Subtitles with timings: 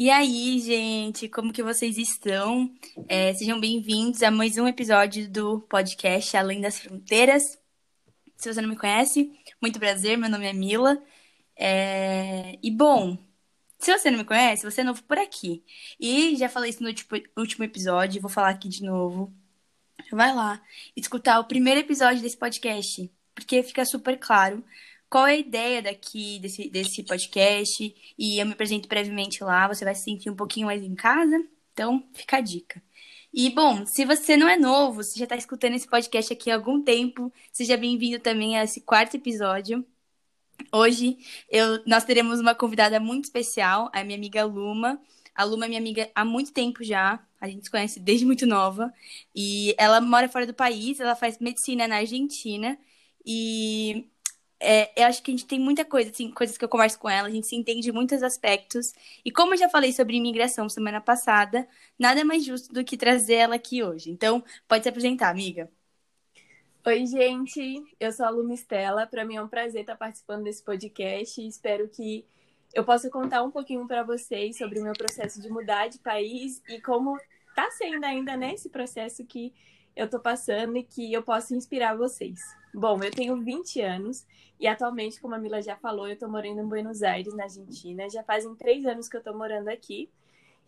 [0.00, 2.74] E aí, gente, como que vocês estão?
[3.06, 7.58] É, sejam bem-vindos a mais um episódio do podcast Além das Fronteiras.
[8.34, 11.02] Se você não me conhece, muito prazer, meu nome é Mila.
[11.54, 12.58] É...
[12.62, 13.18] E bom,
[13.78, 15.62] se você não me conhece, você é novo por aqui.
[16.00, 16.88] E já falei isso no
[17.36, 19.30] último episódio, vou falar aqui de novo.
[20.10, 20.62] Vai lá,
[20.96, 24.64] escutar o primeiro episódio desse podcast, porque fica super claro
[25.10, 27.94] qual é a ideia daqui, desse, desse podcast.
[28.16, 31.36] E eu me apresento brevemente lá, você vai se sentir um pouquinho mais em casa.
[31.72, 32.82] Então, fica a dica.
[33.32, 36.54] E, bom, se você não é novo, se já está escutando esse podcast aqui há
[36.54, 39.84] algum tempo, seja bem-vindo também a esse quarto episódio.
[40.72, 45.00] Hoje eu, nós teremos uma convidada muito especial, a minha amiga Luma.
[45.34, 48.46] A Luma é minha amiga há muito tempo já, a gente se conhece desde muito
[48.46, 48.92] nova.
[49.34, 52.78] E ela mora fora do país, ela faz medicina na Argentina.
[53.24, 54.08] E
[54.60, 57.08] é, eu acho que a gente tem muita coisa, assim, coisas que eu converso com
[57.08, 58.92] ela, a gente se entende muitos aspectos.
[59.24, 61.66] E como eu já falei sobre imigração semana passada,
[61.98, 64.10] nada mais justo do que trazer ela aqui hoje.
[64.10, 65.70] Então, pode se apresentar, amiga.
[66.86, 67.82] Oi, gente.
[67.98, 69.06] Eu sou a Lu Mistela.
[69.06, 71.46] Para mim é um prazer estar participando desse podcast.
[71.46, 72.26] Espero que
[72.74, 76.62] eu possa contar um pouquinho para vocês sobre o meu processo de mudar de país
[76.68, 79.52] e como está sendo ainda né, processo que
[80.00, 82.40] eu estou passando e que eu possa inspirar vocês.
[82.72, 84.26] Bom, eu tenho 20 anos
[84.58, 88.08] e atualmente, como a Mila já falou, eu estou morando em Buenos Aires, na Argentina.
[88.08, 90.08] Já fazem três anos que eu estou morando aqui.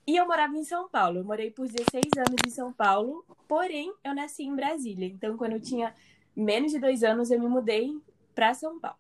[0.07, 1.21] E eu morava em São Paulo.
[1.21, 5.07] Eu morei por 16 anos em São Paulo, porém eu nasci em Brasília.
[5.07, 5.95] Então, quando eu tinha
[6.37, 7.99] menos de dois anos, eu me mudei
[8.35, 8.99] para São Paulo.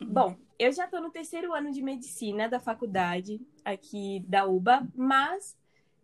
[0.00, 5.54] Bom, eu já estou no terceiro ano de medicina da faculdade aqui da UBA, mas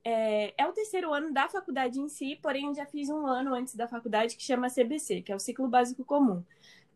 [0.05, 3.55] é, é, o terceiro ano da faculdade em si, porém eu já fiz um ano
[3.55, 6.43] antes da faculdade que chama CBC, que é o Ciclo Básico Comum.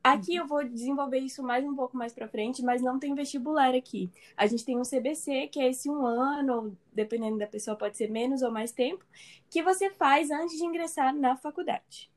[0.05, 3.75] Aqui eu vou desenvolver isso mais um pouco mais para frente, mas não tem vestibular
[3.75, 4.11] aqui.
[4.37, 8.09] A gente tem um CBC, que é esse um ano, dependendo da pessoa, pode ser
[8.09, 9.05] menos ou mais tempo,
[9.51, 12.11] que você faz antes de ingressar na faculdade.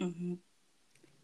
[0.00, 0.38] Uhum.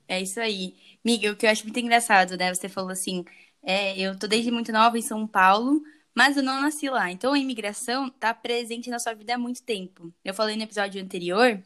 [0.08, 0.74] É isso aí.
[1.04, 2.52] Miga, o que eu acho muito engraçado, né?
[2.52, 3.24] Você falou assim,
[3.62, 5.82] é, eu tô desde muito nova em São Paulo,
[6.14, 7.10] mas eu não nasci lá.
[7.10, 10.12] Então a imigração está presente na sua vida há muito tempo.
[10.24, 11.62] Eu falei no episódio anterior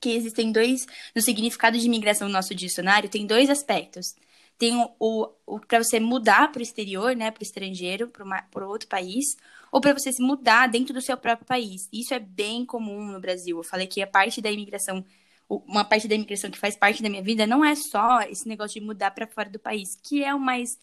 [0.00, 4.14] que existem dois, no significado de imigração no nosso dicionário, tem dois aspectos.
[4.58, 8.66] Tem o, o, o para você mudar para o exterior, né, para o estrangeiro, para
[8.66, 9.36] outro país,
[9.70, 11.88] ou para você se mudar dentro do seu próprio país.
[11.92, 13.58] Isso é bem comum no Brasil.
[13.58, 15.04] Eu falei que a parte da imigração,
[15.48, 18.80] uma parte da imigração que faz parte da minha vida não é só esse negócio
[18.80, 20.78] de mudar para fora do país, que é o mais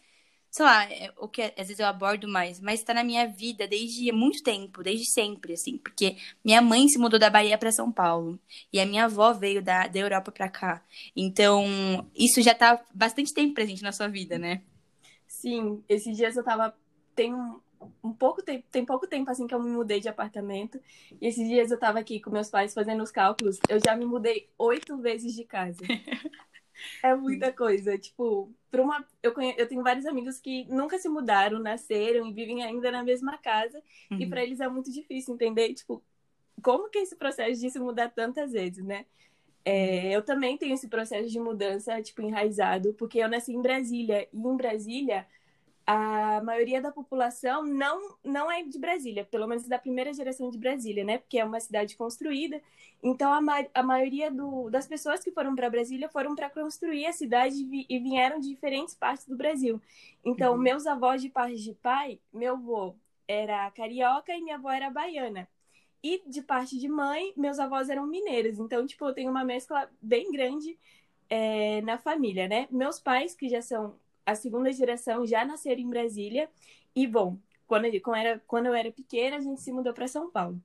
[0.50, 3.66] sei lá, é, o que às vezes eu abordo mais, mas está na minha vida
[3.66, 7.92] desde muito tempo, desde sempre, assim, porque minha mãe se mudou da Bahia para São
[7.92, 8.38] Paulo
[8.72, 10.82] e a minha avó veio da, da Europa para cá.
[11.14, 14.62] Então, isso já está bastante tempo presente na sua vida, né?
[15.26, 16.74] Sim, esses dias eu tava.
[17.14, 17.60] Tem um,
[18.02, 20.80] um pouco tempo, tem pouco tempo assim que eu me mudei de apartamento.
[21.20, 23.58] E esses dias eu tava aqui com meus pais fazendo os cálculos.
[23.68, 25.84] Eu já me mudei oito vezes de casa.
[27.02, 27.98] É muita coisa.
[27.98, 29.04] Tipo, para uma.
[29.22, 29.54] Eu, conhe...
[29.56, 33.82] eu tenho vários amigos que nunca se mudaram, nasceram e vivem ainda na mesma casa.
[34.10, 34.20] Uhum.
[34.20, 36.02] E para eles é muito difícil entender, tipo,
[36.62, 39.06] como que é esse processo de se mudar tantas vezes, né?
[39.64, 44.28] É, eu também tenho esse processo de mudança, tipo, enraizado, porque eu nasci em Brasília.
[44.32, 45.26] E em Brasília,
[45.90, 50.58] a maioria da população não, não é de Brasília, pelo menos da primeira geração de
[50.58, 51.16] Brasília, né?
[51.16, 52.60] Porque é uma cidade construída.
[53.02, 57.06] Então, a, ma a maioria do, das pessoas que foram para Brasília foram para construir
[57.06, 59.80] a cidade e vieram de diferentes partes do Brasil.
[60.22, 60.58] Então, uhum.
[60.58, 62.94] meus avós de parte de pai, meu avô
[63.26, 65.48] era carioca e minha avó era baiana.
[66.02, 68.58] E de parte de mãe, meus avós eram mineiros.
[68.58, 70.78] Então, tipo, eu tenho uma mescla bem grande
[71.30, 72.68] é, na família, né?
[72.70, 73.96] Meus pais, que já são
[74.28, 76.50] a segunda geração já nasceram em Brasília.
[76.94, 80.30] E, bom, quando, quando, era, quando eu era pequena, a gente se mudou para São
[80.30, 80.60] Paulo.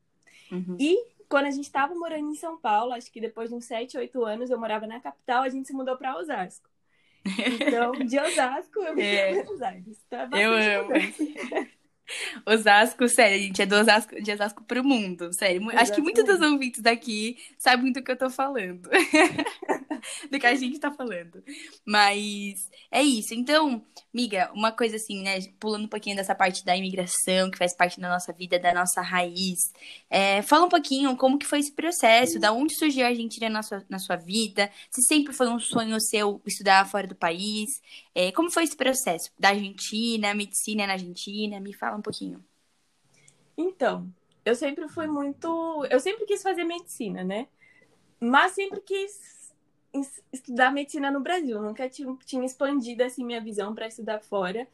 [0.52, 0.76] Uhum.
[0.78, 0.98] E
[1.30, 4.26] quando a gente estava morando em São Paulo, acho que depois de uns 7, 8
[4.26, 6.70] anos, eu morava na capital, a gente se mudou para Osasco.
[7.66, 9.32] Então, de Osasco, eu vim é.
[9.32, 10.04] para Buenos Aires.
[10.06, 10.92] Então, é eu amo.
[12.46, 15.58] Osasco, sério, a gente é do Osasco, de Osasco pro mundo, sério.
[15.58, 15.82] Exatamente.
[15.82, 18.90] Acho que muitos dos ouvintes daqui sabem do que eu tô falando.
[20.30, 21.44] do que a gente tá falando.
[21.86, 23.34] Mas é isso.
[23.34, 23.84] Então,
[24.14, 25.40] miga, uma coisa assim, né?
[25.60, 29.02] Pulando um pouquinho dessa parte da imigração, que faz parte da nossa vida, da nossa
[29.02, 29.60] raiz.
[30.10, 33.64] É, fala um pouquinho como que foi esse processo, da onde surgiu a Argentina na
[33.64, 37.70] sua, na sua vida, se sempre foi um sonho seu estudar fora do país.
[38.16, 41.60] É, como foi esse processo da Argentina, medicina na Argentina?
[41.60, 42.44] Me fala um pouquinho.
[43.58, 44.12] Então,
[44.46, 45.86] eu sempre fui muito.
[45.90, 47.48] Eu sempre quis fazer medicina, né?
[48.20, 49.54] Mas sempre quis
[50.32, 51.62] estudar medicina no Brasil.
[51.62, 54.68] Nunca tinha, expandido assim minha visão para estudar fora.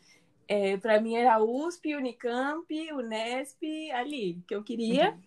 [0.47, 3.61] É, para mim era USP, Unicamp, Unesp,
[3.93, 5.11] ali, que eu queria.
[5.11, 5.21] Uhum.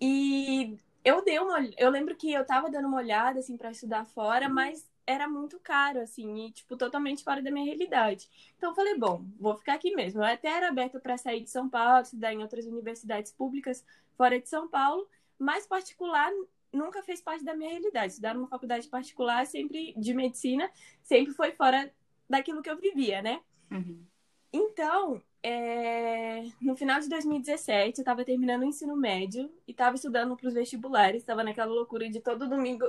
[0.00, 4.04] E eu dei uma, eu lembro que eu tava dando uma olhada assim para estudar
[4.04, 8.28] fora, mas era muito caro assim, e tipo totalmente fora da minha realidade.
[8.56, 10.20] Então eu falei, bom, vou ficar aqui mesmo.
[10.20, 13.84] Eu até era aberta para sair de São Paulo, estudar em outras universidades públicas
[14.16, 15.08] fora de São Paulo,
[15.38, 16.30] mas particular
[16.72, 18.12] nunca fez parte da minha realidade.
[18.12, 20.70] Estudar numa faculdade particular, sempre de medicina,
[21.02, 21.92] sempre foi fora
[22.28, 23.40] daquilo que eu vivia, né?
[23.70, 24.04] Uhum.
[24.52, 26.42] Então, é...
[26.60, 30.54] no final de 2017, eu estava terminando o ensino médio e estava estudando para os
[30.54, 32.86] vestibulares, estava naquela loucura de todo domingo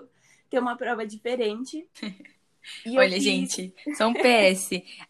[0.54, 1.88] ter uma prova diferente.
[2.96, 3.24] Olha, fiz...
[3.24, 4.70] gente, só um PS.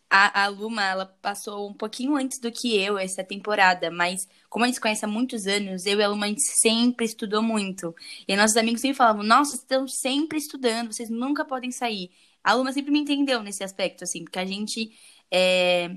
[0.10, 4.64] A, a Luma, ela passou um pouquinho antes do que eu essa temporada, mas como
[4.64, 7.44] a gente se conhece há muitos anos, eu e a Luma, a gente sempre estudou
[7.44, 7.94] muito.
[8.28, 12.10] E nossos amigos sempre falavam, nossa, vocês estão sempre estudando, vocês nunca podem sair.
[12.44, 14.92] A Luma sempre me entendeu nesse aspecto, assim, porque a gente
[15.30, 15.96] é,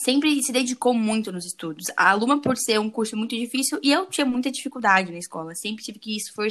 [0.00, 1.86] sempre se dedicou muito nos estudos.
[1.96, 5.54] A Luma, por ser um curso muito difícil, e eu tinha muita dificuldade na escola,
[5.54, 6.48] sempre tive que esfor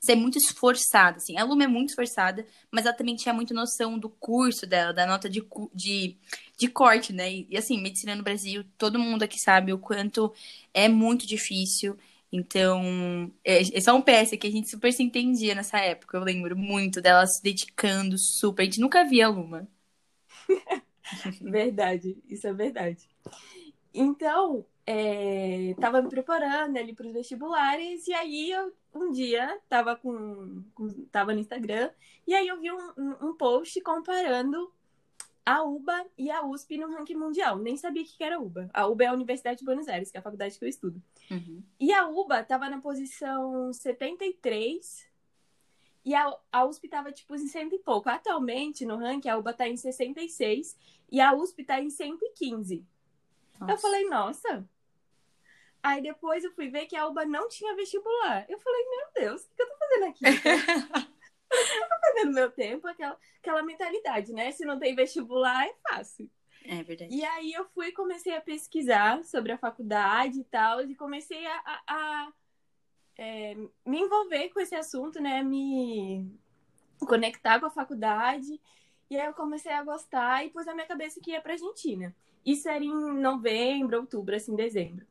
[0.00, 1.36] ser muito esforçada, assim.
[1.36, 5.04] A Luma é muito esforçada, mas ela também tinha muita noção do curso dela, da
[5.04, 5.44] nota de,
[5.74, 6.16] de,
[6.56, 7.32] de corte, né?
[7.50, 10.32] E, assim, medicina no Brasil, todo mundo aqui sabe o quanto
[10.72, 11.96] é muito difícil.
[12.32, 16.16] Então, é, é só um PS que a gente super se entendia nessa época.
[16.16, 18.62] Eu lembro muito dela se dedicando super.
[18.62, 19.68] A gente nunca via a Luma.
[21.40, 23.08] verdade, isso é verdade.
[23.94, 29.96] Então, é, tava me preparando ali para os vestibulares, e aí eu um dia tava
[29.96, 31.90] com, com, tava no Instagram,
[32.26, 32.92] e aí eu vi um,
[33.22, 34.70] um post comparando
[35.44, 37.58] a UBA e a USP no ranking mundial.
[37.58, 38.70] Nem sabia que era a UBA.
[38.72, 41.02] A UBA é a Universidade de Buenos Aires, que é a faculdade que eu estudo.
[41.30, 41.62] Uhum.
[41.80, 45.10] E a UBA estava na posição 73
[46.04, 48.08] e a, a USP estava tipo em cento e pouco.
[48.08, 50.76] Atualmente, no ranking, a UBA está em 66
[51.10, 52.84] e a USP está em 115.
[53.60, 53.72] Nossa.
[53.72, 54.68] Eu falei, nossa.
[55.82, 58.46] Aí depois eu fui ver que a UBA não tinha vestibular.
[58.48, 60.24] Eu falei, meu Deus, o que eu tô fazendo aqui?
[60.24, 64.50] eu tô fazendo meu tempo, aquela, aquela mentalidade, né?
[64.52, 66.30] Se não tem vestibular, é fácil.
[66.64, 67.14] É verdade.
[67.14, 71.62] E aí eu fui comecei a pesquisar sobre a faculdade e tal, e comecei a,
[71.64, 72.32] a, a
[73.16, 73.54] é,
[73.86, 75.42] me envolver com esse assunto, né?
[75.42, 76.30] Me
[77.00, 78.60] conectar com a faculdade.
[79.10, 82.14] E aí eu comecei a gostar e pus na minha cabeça que ia pra Argentina.
[82.44, 85.06] Isso era em novembro, outubro, assim, dezembro.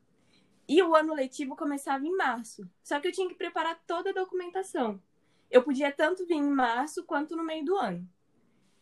[0.68, 2.68] E o ano letivo começava em março.
[2.82, 5.00] Só que eu tinha que preparar toda a documentação.
[5.50, 8.08] Eu podia tanto vir em março quanto no meio do ano.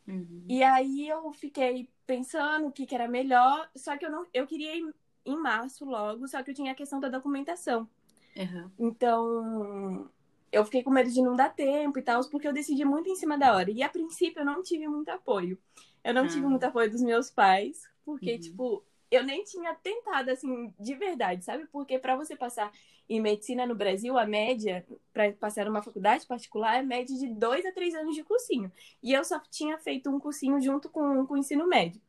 [0.06, 0.44] Uhum.
[0.48, 3.68] E aí eu fiquei pensando o que, que era melhor.
[3.76, 4.94] Só que eu não, eu queria ir
[5.24, 7.88] em março logo, só que eu tinha a questão da documentação.
[8.36, 8.70] Uhum.
[8.78, 10.10] Então,
[10.52, 13.16] eu fiquei com medo de não dar tempo e tal, porque eu decidi muito em
[13.16, 13.70] cima da hora.
[13.70, 15.58] E a princípio eu não tive muito apoio.
[16.02, 16.48] Eu não tive ah.
[16.48, 18.40] muito apoio dos meus pais, porque, uhum.
[18.40, 21.66] tipo, eu nem tinha tentado, assim, de verdade, sabe?
[21.66, 22.72] Porque para você passar
[23.08, 27.66] em medicina no Brasil, a média, para passar numa faculdade particular, é média de dois
[27.66, 28.70] a três anos de cursinho.
[29.02, 32.00] E eu só tinha feito um cursinho junto com, com o ensino médio.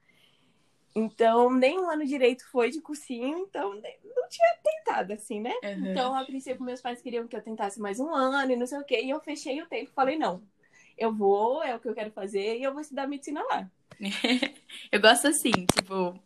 [0.94, 5.54] Então, nem um ano direito foi de cursinho, então não tinha tentado, assim, né?
[5.64, 5.92] Uhum.
[5.92, 8.80] Então, a princípio, meus pais queriam que eu tentasse mais um ano e não sei
[8.80, 9.02] o quê.
[9.02, 10.44] E eu fechei o tempo falei, não,
[10.98, 13.70] eu vou, é o que eu quero fazer e eu vou estudar medicina lá.
[14.92, 16.20] eu gosto assim, tipo,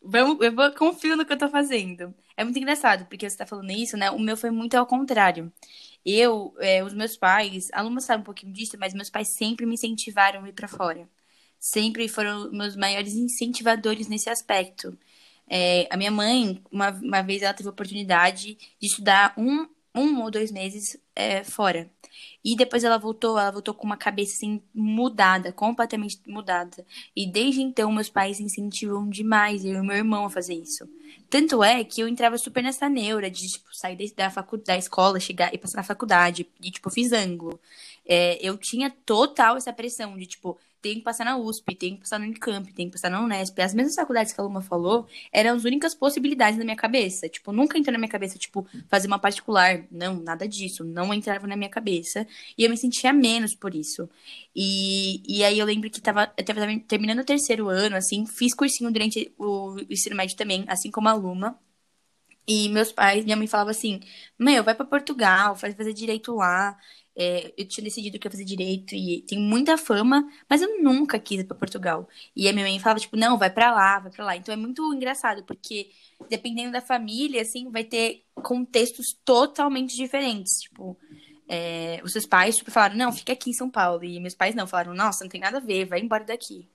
[0.00, 2.14] vamos, eu vou, confio no que eu tô fazendo.
[2.36, 4.10] É muito engraçado, porque você tá falando isso, né?
[4.12, 5.52] O meu foi muito ao contrário.
[6.04, 9.66] Eu, é, os meus pais, a Luma sabe um pouquinho disso, mas meus pais sempre
[9.66, 11.08] me incentivaram a ir pra fora
[11.64, 14.94] sempre foram meus maiores incentivadores nesse aspecto.
[15.48, 20.20] É, a minha mãe, uma, uma vez, ela teve a oportunidade de estudar um, um
[20.20, 21.90] ou dois meses é, fora.
[22.44, 26.84] E depois ela voltou, ela voltou com uma cabeça assim mudada, completamente mudada.
[27.16, 30.86] E desde então meus pais incentivam demais eu e meu irmão a fazer isso.
[31.30, 35.18] Tanto é que eu entrava super nessa neura de tipo sair da faculdade, da escola,
[35.18, 37.58] chegar e passar na faculdade e tipo fiz ângulo.
[38.06, 42.02] É, eu tinha total essa pressão de tipo tem que passar na USP, tem que
[42.02, 43.58] passar no Unicamp, tem que passar na Unesp.
[43.58, 47.26] As mesmas faculdades que a Luma falou eram as únicas possibilidades na minha cabeça.
[47.26, 49.82] Tipo, nunca entrou na minha cabeça, tipo, fazer uma particular.
[49.90, 50.84] Não, nada disso.
[50.84, 52.26] Não entrava na minha cabeça.
[52.58, 54.06] E eu me sentia menos por isso.
[54.54, 58.54] E, e aí eu lembro que tava, eu tava terminando o terceiro ano, assim, fiz
[58.54, 61.58] cursinho durante o ensino médio também, assim como a Luma.
[62.46, 64.00] E meus pais, minha mãe falava assim:
[64.38, 66.76] Meu, vai para Portugal, faz fazer direito lá.
[67.16, 71.18] É, eu tinha decidido que ia fazer direito e tem muita fama, mas eu nunca
[71.18, 72.08] quis ir pra Portugal.
[72.34, 74.36] E a minha mãe falava, tipo, não, vai pra lá, vai pra lá.
[74.36, 75.90] Então é muito engraçado, porque
[76.28, 80.60] dependendo da família, assim, vai ter contextos totalmente diferentes.
[80.62, 80.98] Tipo,
[81.48, 84.02] é, os seus pais tipo, falaram, não, fica aqui em São Paulo.
[84.04, 86.68] E meus pais não, falaram, nossa, não tem nada a ver, vai embora daqui.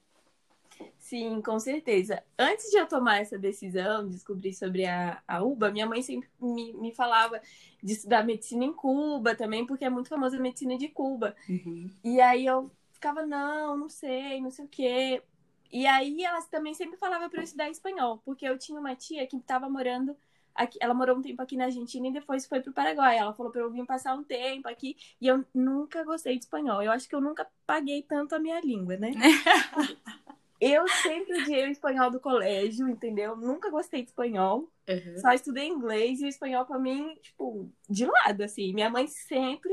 [1.09, 2.23] Sim, com certeza.
[2.37, 6.71] Antes de eu tomar essa decisão, descobrir sobre a, a UBA, minha mãe sempre me,
[6.73, 7.41] me falava
[7.81, 11.35] de estudar medicina em Cuba também, porque é muito famosa a medicina de Cuba.
[11.49, 11.89] Uhum.
[12.03, 15.23] E aí eu ficava, não, não sei, não sei o quê.
[15.71, 19.25] E aí elas também sempre falavam para eu estudar espanhol, porque eu tinha uma tia
[19.25, 20.15] que estava morando
[20.53, 23.17] aqui, ela morou um tempo aqui na Argentina e depois foi pro Paraguai.
[23.17, 26.83] Ela falou para eu vir passar um tempo aqui e eu nunca gostei de espanhol.
[26.83, 29.11] Eu acho que eu nunca paguei tanto a minha língua, né?
[30.59, 33.35] eu sempre odiei o espanhol do colégio, entendeu?
[33.35, 34.69] Nunca gostei de espanhol.
[34.87, 35.17] Uhum.
[35.19, 38.73] Só estudei inglês e o espanhol para mim, tipo, de lado, assim.
[38.73, 39.71] Minha mãe sempre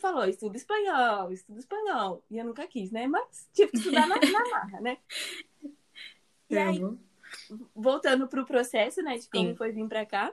[0.00, 2.22] falou, estuda espanhol, estuda espanhol.
[2.30, 3.06] E eu nunca quis, né?
[3.06, 4.98] Mas tive que estudar na, na marra, né?
[6.50, 6.80] E aí,
[7.74, 9.56] voltando pro processo, né, de como Sim.
[9.56, 10.32] foi vir pra cá.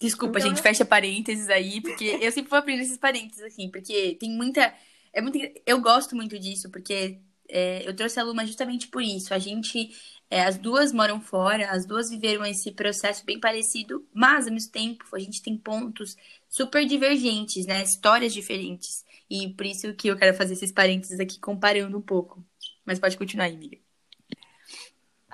[0.00, 3.68] Desculpa, Então, gente, eu- fecha parênteses aí, porque eu sempre vou abrindo esses parênteses, assim,
[3.70, 4.72] porque tem muita.
[5.12, 7.18] É muito, eu gosto muito disso, porque
[7.50, 9.34] é, eu trouxe a Luma justamente por isso.
[9.34, 9.90] A gente.
[10.30, 14.72] é, as duas moram fora, as duas viveram esse processo bem parecido, mas ao mesmo
[14.72, 16.16] tempo a gente tem pontos
[16.48, 17.82] super divergentes, né?
[17.82, 19.04] Histórias diferentes.
[19.28, 22.44] E por isso que eu quero fazer esses parênteses aqui comparando um pouco.
[22.84, 23.78] Mas pode continuar aí, amiga.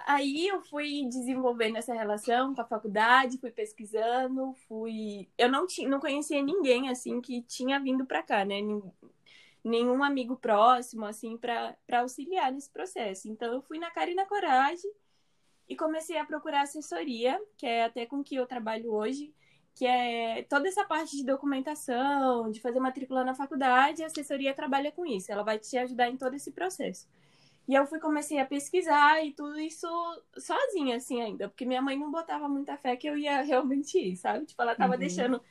[0.06, 5.28] Aí eu fui desenvolvendo essa relação com a faculdade, fui pesquisando, fui.
[5.36, 8.60] Eu não tinha, não conhecia ninguém assim que tinha vindo pra cá, né?
[9.66, 13.28] Nenhum amigo próximo assim para auxiliar nesse processo.
[13.28, 14.90] Então eu fui na cara e na coragem
[15.68, 19.34] e comecei a procurar assessoria, que é até com que eu trabalho hoje,
[19.74, 24.92] que é toda essa parte de documentação, de fazer matrícula na faculdade, a assessoria trabalha
[24.92, 25.32] com isso.
[25.32, 27.08] Ela vai te ajudar em todo esse processo.
[27.68, 29.86] E eu fui comecei a pesquisar e tudo isso
[30.38, 34.16] sozinha, assim, ainda, porque minha mãe não botava muita fé que eu ia realmente ir,
[34.16, 34.46] sabe?
[34.46, 35.00] Tipo, ela tava Uhum.
[35.00, 35.42] deixando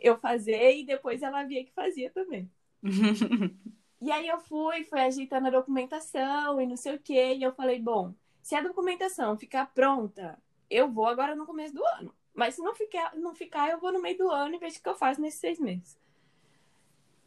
[0.00, 2.50] eu fazer e depois ela via que fazia também.
[4.00, 7.52] E aí eu fui, fui ajeitando a documentação e não sei o quê, e eu
[7.54, 12.14] falei, bom, se a documentação ficar pronta, eu vou agora no começo do ano.
[12.34, 14.82] Mas se não ficar, não ficar, eu vou no meio do ano e vejo o
[14.82, 15.98] que eu faço nesses seis meses.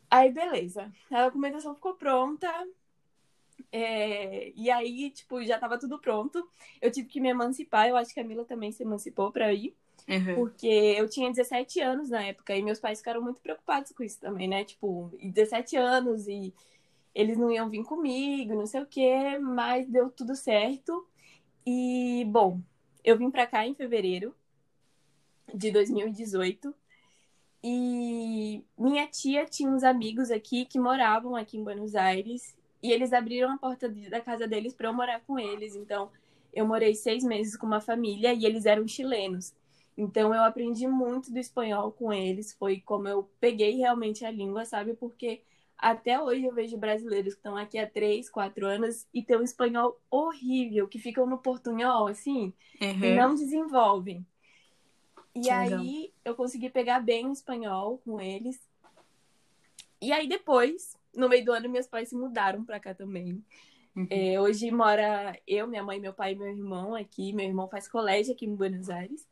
[0.10, 0.92] Aí, beleza.
[1.12, 2.48] A documentação ficou pronta.
[3.72, 6.48] é, e aí, tipo, já tava tudo pronto.
[6.82, 7.88] Eu tive que me emancipar.
[7.88, 9.76] Eu acho que a Mila também se emancipou pra ir.
[10.08, 10.36] Uhum.
[10.36, 12.56] Porque eu tinha 17 anos na época.
[12.56, 14.64] E meus pais ficaram muito preocupados com isso também, né?
[14.64, 16.54] Tipo, e 17 anos e
[17.16, 19.38] eles não iam vir comigo, não sei o quê.
[19.40, 21.08] Mas deu tudo certo.
[21.66, 22.60] E, bom,
[23.04, 24.36] eu vim pra cá em fevereiro
[25.54, 26.74] de 2018.
[27.64, 32.56] E minha tia tinha uns amigos aqui que moravam aqui em Buenos Aires.
[32.82, 35.74] E eles abriram a porta da casa deles para eu morar com eles.
[35.76, 36.12] Então,
[36.52, 39.54] eu morei seis meses com uma família e eles eram chilenos.
[39.98, 42.54] Então, eu aprendi muito do espanhol com eles.
[42.54, 44.94] Foi como eu peguei realmente a língua, sabe?
[44.94, 45.42] Porque
[45.78, 49.44] até hoje eu vejo brasileiros que estão aqui há três, quatro anos e têm um
[49.44, 53.16] espanhol horrível, que ficam no portunhol, assim, e Uhum.
[53.16, 54.26] não desenvolvem.
[55.36, 55.80] E legal.
[55.80, 58.60] aí eu consegui pegar bem o espanhol com eles.
[60.02, 63.44] E aí depois, no meio do ano, meus pais se mudaram pra cá também.
[63.96, 64.08] Uhum.
[64.10, 67.34] É, hoje mora eu, minha mãe, meu pai e meu irmão aqui.
[67.34, 69.28] Meu irmão faz colégio aqui em Buenos Aires.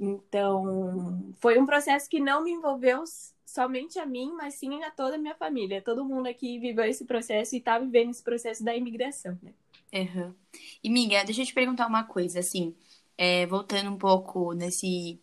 [0.00, 3.02] Então, foi um processo que não me envolveu
[3.44, 5.82] somente a mim, mas sim a toda a minha família.
[5.82, 9.52] Todo mundo aqui viveu esse processo e tá vivendo esse processo da imigração, né?
[9.92, 10.34] Uhum.
[10.84, 12.74] E, Miga, deixa eu te perguntar uma coisa, assim,
[13.16, 15.18] é, voltando um pouco nesse,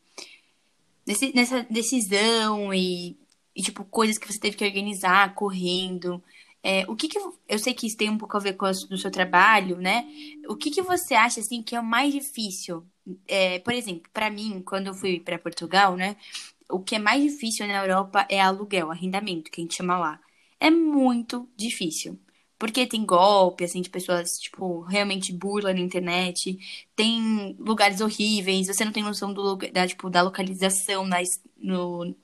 [1.06, 3.16] nesse, nessa decisão e,
[3.56, 6.22] e, tipo, coisas que você teve que organizar, correndo.
[6.68, 8.98] É, o que que, eu sei que isso tem um pouco a ver com o
[8.98, 10.04] seu trabalho, né?
[10.50, 12.84] O que que você acha, assim, que é o mais difícil?
[13.28, 16.16] É, por exemplo, pra mim, quando eu fui pra Portugal, né?
[16.70, 20.20] O que é mais difícil na Europa é aluguel, arrendamento, que a gente chama lá.
[20.60, 22.20] É muito difícil.
[22.58, 26.58] Porque tem golpe, assim, de pessoas, tipo, realmente burla na internet.
[26.96, 32.16] Tem lugares horríveis, você não tem noção do lugar, da, tipo, da localização, es- no,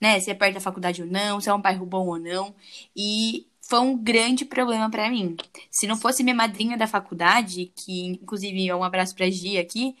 [0.00, 2.54] né, se é perto da faculdade ou não, se é um bairro bom ou não.
[2.96, 5.36] E foi um grande problema pra mim.
[5.70, 9.94] Se não fosse minha madrinha da faculdade, que inclusive é um abraço pra Gia aqui,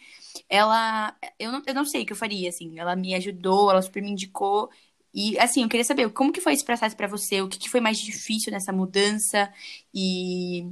[0.48, 2.78] ela, eu não, eu não sei o que eu faria, assim.
[2.78, 4.70] Ela me ajudou, ela super me indicou.
[5.12, 7.68] E, assim, eu queria saber como que foi esse processo pra você, o que que
[7.68, 9.52] foi mais difícil nessa mudança
[9.92, 10.66] e,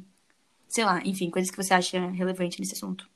[0.66, 3.06] sei lá, enfim, coisas que você acha relevante nesse assunto.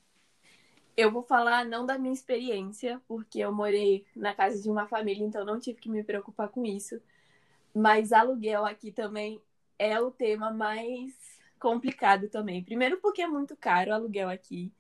[0.94, 5.24] Eu vou falar não da minha experiência, porque eu morei na casa de uma família,
[5.24, 7.00] então não tive que me preocupar com isso.
[7.74, 9.40] Mas aluguel aqui também
[9.80, 11.14] é o tema mais
[11.58, 12.62] complicado também.
[12.62, 14.70] Primeiro porque é muito caro o aluguel aqui.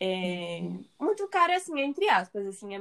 [0.00, 0.60] É
[0.98, 2.80] muito caro, assim, entre aspas, assim, é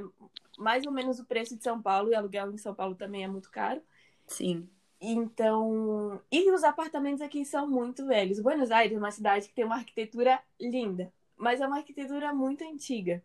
[0.55, 3.27] mais ou menos o preço de São Paulo, e aluguel em São Paulo também é
[3.27, 3.81] muito caro.
[4.27, 4.69] Sim.
[5.01, 8.39] Então, e os apartamentos aqui são muito velhos.
[8.39, 12.63] Buenos Aires é uma cidade que tem uma arquitetura linda, mas é uma arquitetura muito
[12.63, 13.23] antiga.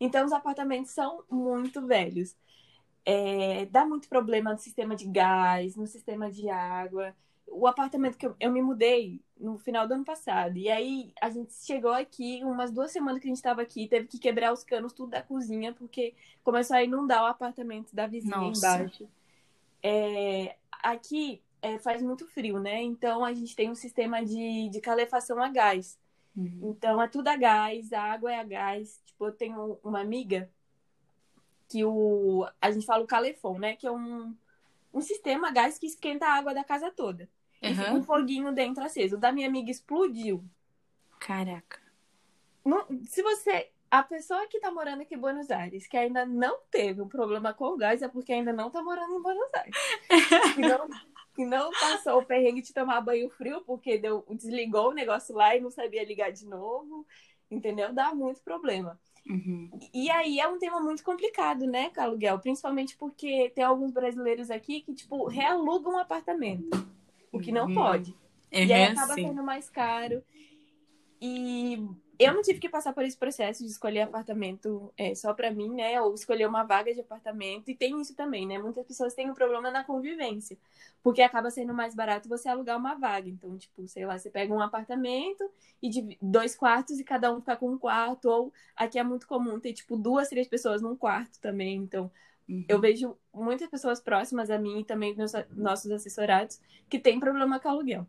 [0.00, 2.34] Então, os apartamentos são muito velhos.
[3.04, 7.14] É, dá muito problema no sistema de gás, no sistema de água.
[7.58, 10.56] O apartamento que eu, eu me mudei no final do ano passado.
[10.56, 14.06] E aí a gente chegou aqui, umas duas semanas que a gente estava aqui, teve
[14.06, 18.36] que quebrar os canos tudo da cozinha, porque começou a inundar o apartamento da vizinha
[18.36, 18.58] Nossa.
[18.58, 19.08] embaixo.
[19.82, 22.82] É, aqui é, faz muito frio, né?
[22.82, 25.98] Então a gente tem um sistema de, de calefação a gás.
[26.36, 26.70] Uhum.
[26.70, 29.02] Então é tudo a gás, a água é a gás.
[29.06, 30.50] Tipo, eu tenho uma amiga
[31.68, 32.46] que o.
[32.60, 33.76] A gente fala o calefon, né?
[33.76, 34.34] Que é um,
[34.92, 37.28] um sistema a gás que esquenta a água da casa toda.
[37.62, 37.70] Uhum.
[37.70, 39.16] E fica um foguinho dentro aceso.
[39.16, 40.44] O da minha amiga explodiu.
[41.18, 41.80] Caraca.
[42.64, 43.70] Não, se você.
[43.88, 47.54] A pessoa que tá morando aqui em Buenos Aires, que ainda não teve um problema
[47.54, 49.76] com o gás, é porque ainda não tá morando em Buenos Aires.
[50.56, 50.88] que, não,
[51.36, 55.54] que não passou o perrengue de tomar banho frio, porque deu, desligou o negócio lá
[55.54, 57.06] e não sabia ligar de novo.
[57.48, 57.92] Entendeu?
[57.92, 58.98] Dá muito problema.
[59.24, 59.70] Uhum.
[59.94, 62.40] E aí é um tema muito complicado, né, com aluguel?
[62.40, 66.68] Principalmente porque tem alguns brasileiros aqui que, tipo, realugam um apartamento
[67.36, 67.74] o que não uhum.
[67.74, 68.10] pode.
[68.10, 68.18] Uhum,
[68.50, 69.28] e aí acaba sim.
[69.28, 70.22] sendo mais caro.
[71.20, 71.86] E
[72.18, 75.68] eu não tive que passar por esse processo de escolher apartamento é, só para mim,
[75.74, 76.00] né?
[76.00, 77.70] Ou escolher uma vaga de apartamento.
[77.70, 78.58] E tem isso também, né?
[78.58, 80.56] Muitas pessoas têm um problema na convivência.
[81.02, 83.28] Porque acaba sendo mais barato você alugar uma vaga.
[83.28, 85.48] Então, tipo, sei lá, você pega um apartamento
[85.82, 88.30] e de dois quartos e cada um fica com um quarto.
[88.30, 91.76] Ou aqui é muito comum ter, tipo, duas, três pessoas num quarto também.
[91.76, 92.10] Então,
[92.48, 92.64] Uhum.
[92.68, 97.58] Eu vejo muitas pessoas próximas a mim e também meus, nossos assessorados que têm problema
[97.58, 98.06] com aluguel.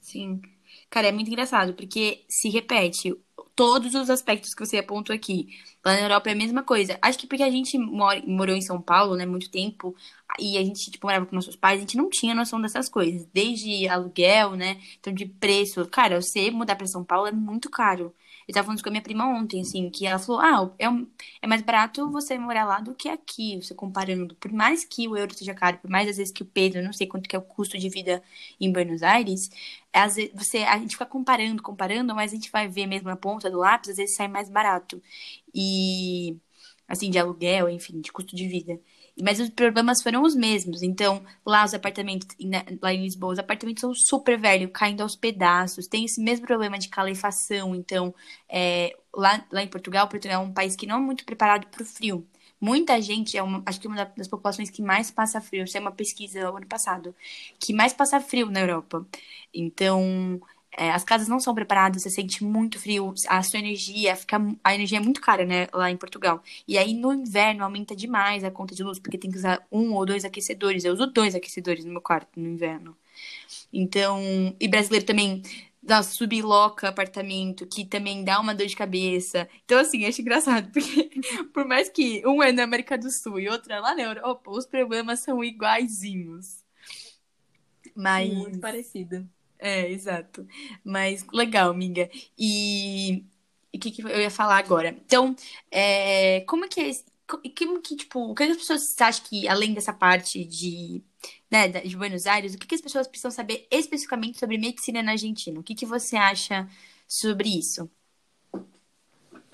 [0.00, 0.40] Sim.
[0.88, 3.14] Cara, é muito engraçado, porque se repete
[3.54, 5.48] todos os aspectos que você apontou aqui.
[5.84, 6.98] Lá na Europa é a mesma coisa.
[7.02, 9.94] Acho que porque a gente mora, morou em São Paulo, né, muito tempo,
[10.38, 13.26] e a gente, tipo, morava com nossos pais, a gente não tinha noção dessas coisas.
[13.32, 15.86] Desde aluguel, né, então de preço.
[15.88, 18.14] Cara, você mudar para São Paulo é muito caro.
[18.50, 20.88] Eu tava falando isso com a minha prima ontem, assim, que ela falou: ah, é,
[20.90, 21.06] um,
[21.40, 24.34] é mais barato você morar lá do que aqui, você comparando.
[24.36, 26.92] Por mais que o euro seja caro, por mais às vezes que o peso, não
[26.92, 28.20] sei quanto que é o custo de vida
[28.60, 29.50] em Buenos Aires,
[29.92, 33.16] às vezes você, a gente fica comparando, comparando, mas a gente vai ver mesmo na
[33.16, 35.00] ponta do lápis, às vezes sai mais barato.
[35.54, 36.36] E,
[36.88, 38.80] assim, de aluguel, enfim, de custo de vida.
[39.22, 40.82] Mas os problemas foram os mesmos.
[40.82, 42.28] Então, lá os apartamentos,
[42.82, 45.86] lá em Lisboa, os apartamentos são super velhos, caindo aos pedaços.
[45.86, 47.74] Tem esse mesmo problema de calefação.
[47.74, 48.14] Então,
[48.48, 51.82] é, lá, lá em Portugal, Portugal é um país que não é muito preparado para
[51.82, 52.26] o frio.
[52.60, 55.64] Muita gente, é uma, acho que uma das populações que mais passa frio.
[55.64, 57.14] Isso é uma pesquisa ano passado,
[57.58, 59.06] que mais passa frio na Europa.
[59.52, 60.40] Então,
[60.76, 64.40] é, as casas não são preparadas, você sente muito frio, a sua energia fica.
[64.62, 66.42] A energia é muito cara, né, lá em Portugal.
[66.66, 69.94] E aí no inverno aumenta demais a conta de luz, porque tem que usar um
[69.94, 70.84] ou dois aquecedores.
[70.84, 72.96] Eu uso dois aquecedores no meu quarto no inverno.
[73.72, 74.20] Então.
[74.60, 75.42] E brasileiro também
[75.82, 79.48] dá subloca apartamento, que também dá uma dor de cabeça.
[79.64, 81.10] Então, assim, acho engraçado, porque
[81.52, 84.50] por mais que um é na América do Sul e outro é lá na Europa,
[84.50, 86.64] os problemas são iguaizinhos.
[87.94, 88.32] Mas.
[88.32, 89.28] Muito parecido.
[89.60, 90.46] É, exato.
[90.82, 92.10] Mas legal, amiga.
[92.38, 93.24] E
[93.72, 94.88] o que, que eu ia falar agora?
[94.88, 95.36] Então,
[95.70, 96.90] é, como é que é.
[97.56, 101.00] Como que, tipo, o que as pessoas acham que, além dessa parte de,
[101.48, 105.12] né, de Buenos Aires, o que, que as pessoas precisam saber especificamente sobre medicina na
[105.12, 105.60] Argentina?
[105.60, 106.68] O que, que você acha
[107.06, 107.88] sobre isso?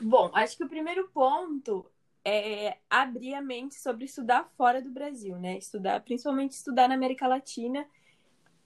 [0.01, 1.85] Bom, acho que o primeiro ponto
[2.25, 5.59] é abrir a mente sobre estudar fora do Brasil, né?
[5.59, 7.87] Estudar, principalmente estudar na América Latina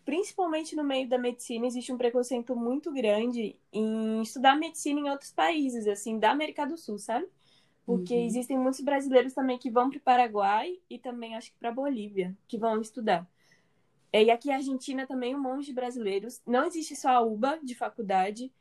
[0.05, 5.33] principalmente no meio da medicina, existe um preconceito muito grande em estudar medicina em outros
[5.33, 7.27] países, assim, da América do Sul, sabe?
[7.85, 8.27] Porque uhum.
[8.27, 12.37] existem muitos brasileiros também que vão para o Paraguai e também acho que para Bolívia,
[12.47, 13.29] que vão estudar.
[14.13, 16.43] E aqui na Argentina também um monte de brasileiros.
[16.47, 18.53] Não existe só a UBA de faculdade.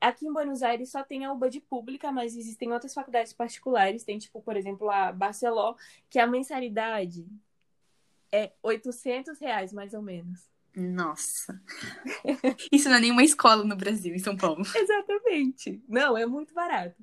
[0.00, 4.04] Aqui em Buenos Aires só tem a UBA de pública, mas existem outras faculdades particulares.
[4.04, 5.74] Tem, tipo, por exemplo, a Barceló,
[6.10, 7.26] que a mensalidade
[8.30, 10.57] é 800 reais, mais ou menos.
[10.78, 11.60] Nossa.
[12.70, 14.62] Isso não é nenhuma escola no Brasil, em São Paulo.
[14.74, 15.82] Exatamente.
[15.88, 16.96] Não, é muito barato.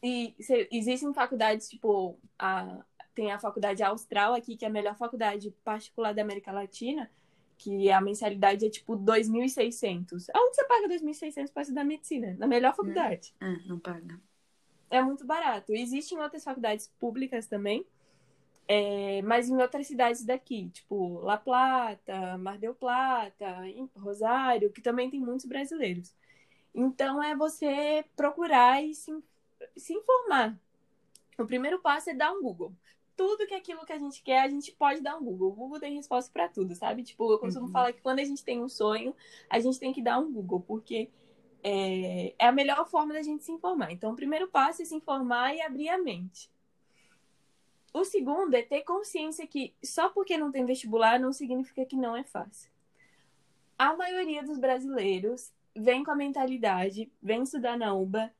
[0.00, 4.96] E se, existem faculdades, tipo, a, tem a faculdade austral aqui, que é a melhor
[4.96, 7.10] faculdade particular da América Latina,
[7.56, 10.26] que a mensalidade é tipo 2.600.
[10.32, 12.36] Aonde você paga 2.600 para estudar medicina?
[12.38, 13.34] Na melhor faculdade.
[13.40, 14.20] Não, é, não paga.
[14.90, 15.72] É muito barato.
[15.72, 17.84] Existem outras faculdades públicas também,
[18.66, 23.62] é, mas em outras cidades daqui, tipo La Plata, Mar del Plata,
[23.96, 26.14] Rosário, que também tem muitos brasileiros.
[26.74, 29.12] Então é você procurar e se,
[29.76, 30.58] se informar.
[31.38, 32.74] O primeiro passo é dar um Google.
[33.16, 35.48] tudo que é aquilo que a gente quer, a gente pode dar um Google.
[35.50, 37.02] O Google tem resposta para tudo, sabe?
[37.02, 37.72] Tipo, eu costumo uhum.
[37.72, 39.14] falar que quando a gente tem um sonho,
[39.48, 41.10] a gente tem que dar um Google, porque
[41.62, 43.92] é, é a melhor forma da gente se informar.
[43.92, 46.50] Então, o primeiro passo é se informar e abrir a mente.
[47.94, 52.16] O segundo é ter consciência que só porque não tem vestibular não significa que não
[52.16, 52.68] é fácil.
[53.78, 58.32] A maioria dos brasileiros vem com a mentalidade, vem estudar na UBA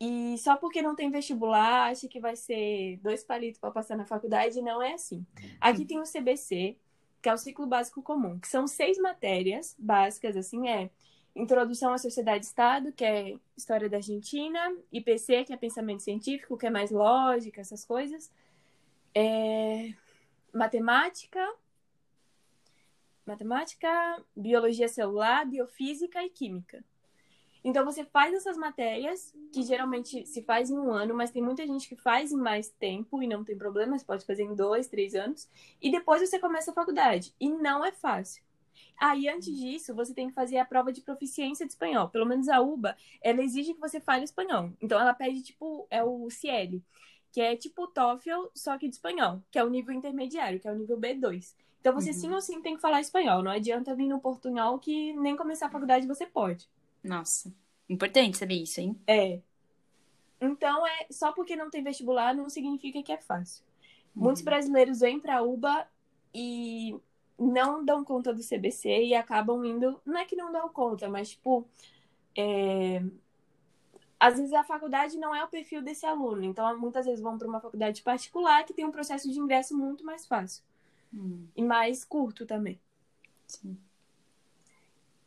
[0.00, 4.06] e só porque não tem vestibular, acha que vai ser dois palitos para passar na
[4.06, 5.24] faculdade, não é assim.
[5.60, 6.78] Aqui tem o CBC,
[7.20, 10.90] que é o ciclo básico comum, que são seis matérias básicas, assim, é
[11.34, 16.70] Introdução à Sociedade-Estado, que é História da Argentina, IPC, que é Pensamento Científico, que é
[16.70, 18.30] mais lógica, essas coisas,
[19.16, 19.94] é...
[20.52, 21.42] Matemática,
[23.24, 26.84] Matemática, Biologia Celular, Biofísica e Química.
[27.64, 31.66] Então você faz essas matérias, que geralmente se faz em um ano, mas tem muita
[31.66, 34.86] gente que faz em mais tempo e não tem problema, você pode fazer em dois,
[34.86, 35.48] três anos,
[35.82, 37.34] e depois você começa a faculdade.
[37.40, 38.44] E não é fácil.
[38.98, 42.08] Aí, ah, antes disso, você tem que fazer a prova de proficiência de espanhol.
[42.08, 44.72] Pelo menos a UBA, ela exige que você fale espanhol.
[44.80, 46.82] Então, ela pede, tipo, é o CL,
[47.36, 50.66] que é tipo o TOEFL, só que de espanhol, que é o nível intermediário, que
[50.66, 51.54] é o nível B2.
[51.78, 52.16] Então, você uhum.
[52.16, 53.42] sim ou sim tem que falar espanhol.
[53.42, 56.66] Não adianta vir no portunhol que nem começar a faculdade você pode.
[57.04, 57.52] Nossa,
[57.90, 58.98] importante saber isso, hein?
[59.06, 59.42] É.
[60.40, 63.62] Então, é só porque não tem vestibular não significa que é fácil.
[64.16, 64.22] Uhum.
[64.22, 65.86] Muitos brasileiros vêm para UBA
[66.34, 66.96] e
[67.38, 70.00] não dão conta do CBC e acabam indo.
[70.06, 71.68] Não é que não dão conta, mas, tipo.
[72.34, 73.02] É...
[74.18, 77.46] Às vezes a faculdade não é o perfil desse aluno, então muitas vezes vão para
[77.46, 80.64] uma faculdade particular que tem um processo de ingresso muito mais fácil
[81.12, 81.46] hum.
[81.54, 82.80] e mais curto também.
[83.46, 83.76] Sim.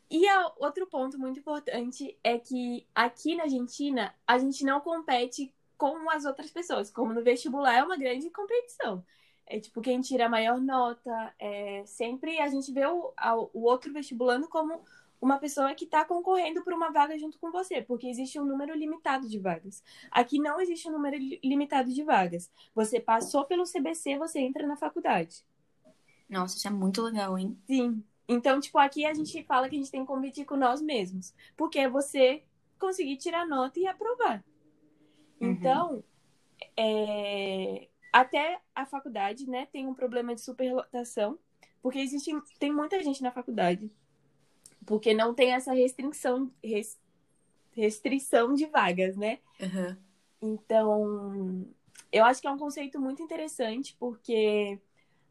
[0.09, 5.53] E a, outro ponto muito importante é que aqui na Argentina a gente não compete
[5.77, 6.89] com as outras pessoas.
[6.89, 9.05] Como no vestibular é uma grande competição.
[9.45, 11.33] É tipo quem tira a maior nota.
[11.37, 13.13] É, sempre a gente vê o,
[13.53, 14.83] o outro vestibulando como
[15.21, 18.73] uma pessoa que está concorrendo por uma vaga junto com você, porque existe um número
[18.75, 19.83] limitado de vagas.
[20.09, 22.49] Aqui não existe um número limitado de vagas.
[22.73, 25.43] Você passou pelo CBC, você entra na faculdade.
[26.29, 27.57] Nossa, isso é muito legal, hein?
[27.65, 28.03] Sim.
[28.27, 31.33] Então, tipo, aqui a gente fala que a gente tem que competir com nós mesmos.
[31.57, 32.43] Porque é você
[32.79, 34.43] conseguir tirar nota e aprovar.
[35.41, 35.49] Uhum.
[35.49, 36.03] Então,
[36.77, 37.89] é...
[38.13, 41.39] até a faculdade, né, tem um problema de superlotação.
[41.81, 43.91] Porque existe, tem muita gente na faculdade.
[44.89, 46.99] Porque não tem essa restrição, res...
[47.73, 49.37] restrição de vagas, né?
[49.61, 49.95] Uhum.
[50.41, 51.67] Então,
[52.11, 54.79] eu acho que é um conceito muito interessante, porque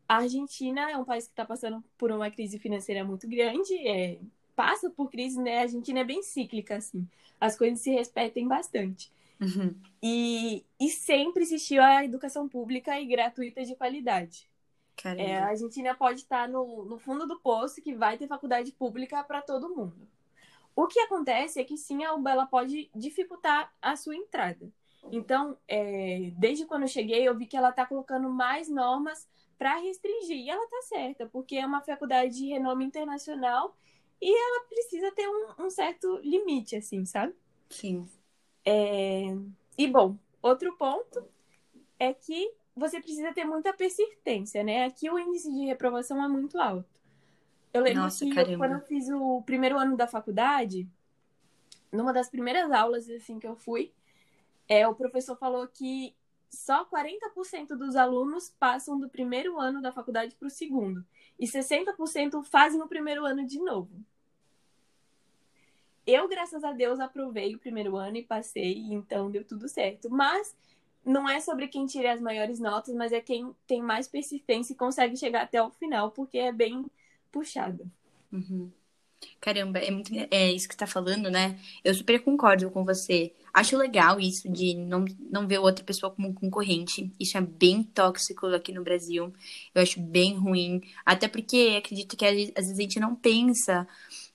[0.09, 4.21] a Argentina é um país que está passando por uma crise financeira muito grande, é,
[4.55, 5.59] passa por crise, né?
[5.59, 7.05] A Argentina é bem cíclica, assim.
[7.41, 9.11] As coisas se repetem bastante.
[9.41, 9.75] Uhum.
[10.01, 14.49] E, e sempre existiu a educação pública e gratuita de qualidade.
[15.05, 19.23] É, a Argentina pode estar no, no fundo do poço que vai ter faculdade pública
[19.23, 20.09] para todo mundo.
[20.75, 24.73] O que acontece é que sim, a UBA pode dificultar a sua entrada.
[25.11, 29.77] Então, é, desde quando eu cheguei, eu vi que ela está colocando mais normas para
[29.77, 30.37] restringir.
[30.37, 33.77] E ela tá certa, porque é uma faculdade de renome internacional
[34.21, 37.35] e ela precisa ter um, um certo limite, assim, sabe?
[37.71, 38.09] Sim.
[38.65, 39.25] É...
[39.77, 41.25] E, bom, outro ponto
[41.99, 44.85] é que você precisa ter muita persistência, né?
[44.85, 46.89] Aqui o índice de reprovação é muito alto.
[47.73, 50.89] Eu lembro Nossa, que eu, quando eu fiz o primeiro ano da faculdade,
[51.93, 53.93] numa das primeiras aulas assim que eu fui,
[54.69, 56.15] é, o professor falou que
[56.51, 61.05] só 40% dos alunos passam do primeiro ano da faculdade para o segundo.
[61.39, 63.91] E 60% fazem o primeiro ano de novo.
[66.07, 70.09] Eu, graças a Deus, aprovei o primeiro ano e passei, então deu tudo certo.
[70.09, 70.57] Mas
[71.05, 74.77] não é sobre quem tira as maiores notas, mas é quem tem mais persistência e
[74.77, 76.85] consegue chegar até o final, porque é bem
[77.31, 77.91] puxado.
[78.33, 78.71] Uhum.
[79.41, 81.59] Caramba, é, muito, é isso que você tá falando, né?
[81.83, 83.33] Eu super concordo com você.
[83.53, 87.11] Acho legal isso de não, não ver outra pessoa como concorrente.
[87.19, 89.33] Isso é bem tóxico aqui no Brasil.
[89.75, 90.81] Eu acho bem ruim.
[91.05, 93.89] Até porque acredito que às vezes a gente não pensa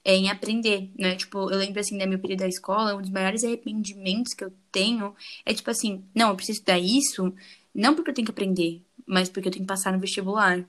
[0.06, 1.16] em aprender, né?
[1.16, 4.54] Tipo, eu lembro assim da minha período da escola, um dos maiores arrependimentos que eu
[4.72, 7.34] tenho é tipo assim, não, eu preciso estudar isso,
[7.74, 10.66] não porque eu tenho que aprender, mas porque eu tenho que passar no vestibular.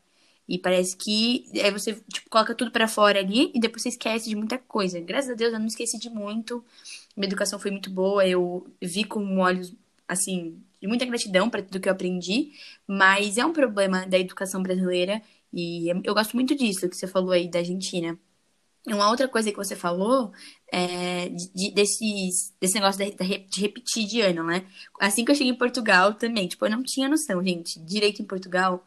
[0.47, 4.29] E parece que aí você tipo, coloca tudo para fora ali e depois você esquece
[4.29, 5.01] de muita coisa.
[5.01, 6.65] Graças a Deus eu não esqueci de muito.
[7.17, 9.75] Minha educação foi muito boa, eu vi com olhos
[10.07, 12.53] assim, de muita gratidão para tudo que eu aprendi,
[12.87, 17.31] mas é um problema da educação brasileira e eu gosto muito disso que você falou
[17.33, 18.19] aí da Argentina.
[18.87, 20.33] Uma outra coisa que você falou
[20.71, 23.13] é de, desses, desse negócio de,
[23.49, 24.67] de, repetir de ano, né?
[25.01, 27.81] Assim que eu cheguei em Portugal também, tipo, eu não tinha noção, gente.
[27.81, 28.85] Direito em Portugal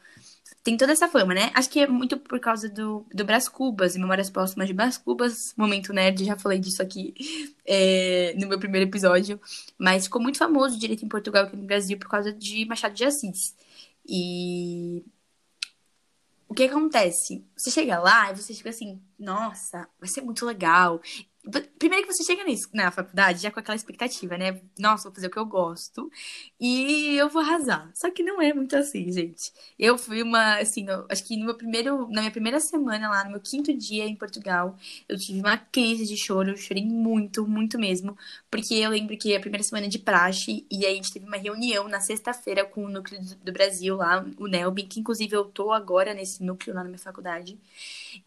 [0.64, 1.50] tem toda essa fama, né?
[1.54, 5.54] Acho que é muito por causa do, do Brás Cubas, Memórias Póstumas de Brás Cubas,
[5.58, 7.14] Momento Nerd, já falei disso aqui
[7.66, 9.40] é, no meu primeiro episódio.
[9.78, 12.94] Mas ficou muito famoso o direito em Portugal aqui no Brasil por causa de Machado
[12.94, 13.56] de Assis.
[14.06, 15.04] E
[16.48, 17.46] o que acontece?
[17.56, 21.02] Você chega lá e você fica assim, nossa, vai ser muito legal.
[21.80, 24.62] Primeiro que você chega nisso, na faculdade, já com aquela expectativa, né?
[24.78, 26.12] Nossa, vou fazer o que eu gosto
[26.60, 27.90] e eu vou arrasar.
[27.94, 29.52] Só que não é muito assim, gente.
[29.78, 33.24] Eu fui uma, assim, eu, acho que no meu primeiro, na minha primeira semana lá,
[33.24, 34.76] no meu quinto dia em Portugal,
[35.08, 38.18] eu tive uma crise de choro, eu chorei muito, muito mesmo,
[38.50, 41.38] porque eu lembro que a primeira semana de praxe e aí a gente teve uma
[41.38, 45.72] reunião na sexta-feira com o núcleo do Brasil lá, o NELB, que inclusive eu tô
[45.72, 47.58] agora nesse núcleo lá na minha faculdade.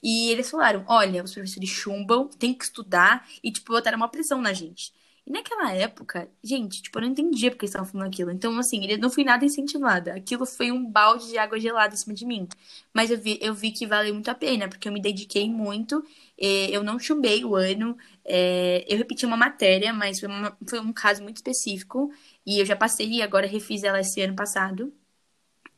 [0.02, 3.09] E eles falaram: olha, os professores chumbam, tem que estudar,
[3.42, 4.92] e, tipo, botaram uma pressão na gente.
[5.26, 8.30] E naquela época, gente, tipo, eu não entendia porque eles estavam falando aquilo.
[8.30, 10.14] Então, assim, ele não fui nada incentivada.
[10.14, 12.48] Aquilo foi um balde de água gelada em cima de mim.
[12.92, 16.02] Mas eu vi, eu vi que valeu muito a pena, porque eu me dediquei muito.
[16.38, 17.96] eu não chumbei o ano.
[18.24, 22.10] É, eu repeti uma matéria, mas foi, uma, foi um caso muito específico.
[22.46, 24.92] E eu já passei e agora refiz ela esse ano passado.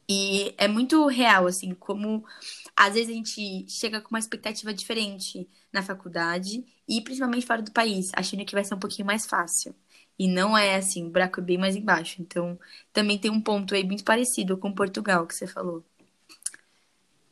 [0.08, 2.24] E é muito real, assim, como
[2.76, 7.72] às vezes a gente chega com uma expectativa diferente na faculdade e principalmente fora do
[7.72, 9.74] país, achando que vai ser um pouquinho mais fácil.
[10.18, 12.20] E não é assim, o buraco é bem mais embaixo.
[12.20, 12.58] Então,
[12.92, 15.82] também tem um ponto aí muito parecido com Portugal que você falou.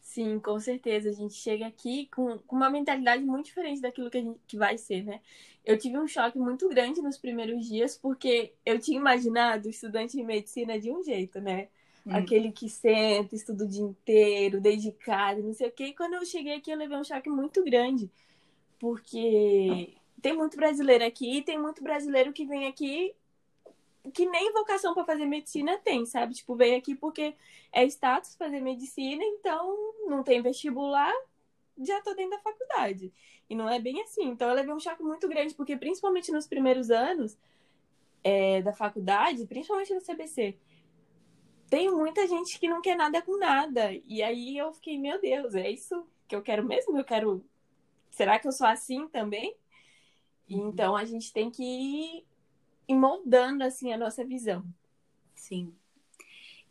[0.00, 1.10] Sim, com certeza.
[1.10, 4.56] A gente chega aqui com, com uma mentalidade muito diferente daquilo que, a gente, que
[4.56, 5.20] vai ser, né?
[5.64, 10.24] Eu tive um choque muito grande nos primeiros dias, porque eu tinha imaginado estudante de
[10.24, 11.68] medicina de um jeito, né?
[12.04, 12.14] Hum.
[12.14, 15.84] Aquele que senta, estuda o dia inteiro, dedicado, não sei o quê.
[15.84, 18.10] E quando eu cheguei aqui, eu levei um choque muito grande.
[18.80, 23.14] Porque tem muito brasileiro aqui, e tem muito brasileiro que vem aqui
[24.14, 26.34] que nem vocação para fazer medicina tem, sabe?
[26.34, 27.34] Tipo, veio aqui porque
[27.70, 31.12] é status fazer medicina, então não tem vestibular,
[31.78, 33.12] já tô dentro da faculdade.
[33.48, 34.24] E não é bem assim.
[34.24, 37.36] Então eu levei um choque muito grande, porque principalmente nos primeiros anos
[38.24, 40.56] é, da faculdade, principalmente no CBC,
[41.68, 43.92] tem muita gente que não quer nada com nada.
[44.06, 46.96] E aí eu fiquei, meu Deus, é isso que eu quero mesmo?
[46.96, 47.44] Eu quero.
[48.10, 49.56] Será que eu sou assim também?
[50.50, 50.68] Uhum.
[50.68, 52.24] Então a gente tem que
[52.88, 54.64] ir moldando assim a nossa visão.
[55.34, 55.79] Sim.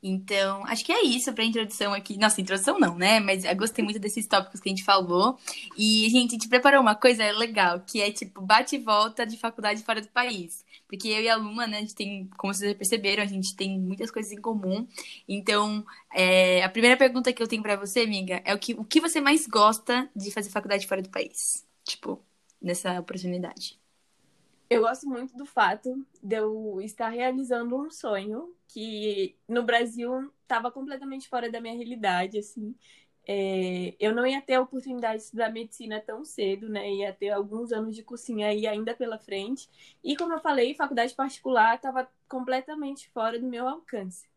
[0.02, 2.18] Então, acho que é isso para introdução aqui.
[2.18, 3.20] Nossa, introdução não, né?
[3.20, 5.38] Mas eu gostei muito desses tópicos que a gente falou.
[5.78, 9.38] E, gente, a gente preparou uma coisa legal, que é tipo bate e volta de
[9.38, 10.64] faculdade fora do país.
[10.88, 13.78] Porque eu e a Luma, né, a gente tem, como vocês perceberam, a gente tem
[13.80, 14.88] muitas coisas em comum.
[15.28, 18.84] Então, é, a primeira pergunta que eu tenho para você, amiga, é o que, o
[18.84, 21.66] que você mais gosta de fazer faculdade fora do país?
[21.84, 22.24] Tipo,
[22.62, 23.78] nessa oportunidade.
[24.70, 30.72] Eu gosto muito do fato de eu estar realizando um sonho que no Brasil estava
[30.72, 32.76] completamente fora da minha realidade, assim.
[33.28, 36.92] É, eu não ia ter a oportunidade de estudar medicina tão cedo, né?
[36.92, 39.70] Ia ter alguns anos de cursinho aí ainda pela frente.
[40.04, 44.28] E como eu falei, faculdade particular estava completamente fora do meu alcance.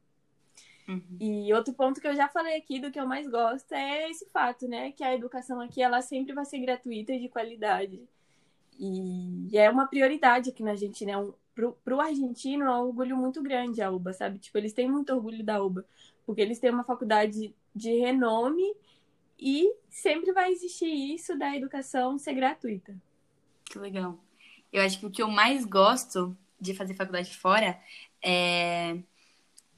[0.89, 1.17] Uhum.
[1.21, 4.27] E outro ponto que eu já falei aqui do que eu mais gosto é esse
[4.31, 4.93] fato, né?
[4.93, 8.03] Que a educação aqui ela sempre vai ser gratuita e de qualidade.
[8.79, 11.13] E, é uma prioridade aqui na Argentina.
[11.13, 11.33] É um,
[11.85, 14.39] pro argentino é um orgulho muito grande a UBA, sabe?
[14.39, 15.85] Tipo, eles têm muito orgulho da UBA,
[16.25, 18.75] porque eles têm uma faculdade de renome
[19.39, 22.95] e sempre vai existir isso da educação ser gratuita.
[23.65, 24.19] Que legal.
[24.73, 27.79] Eu acho que o que eu mais gosto de fazer faculdade fora
[28.23, 28.99] é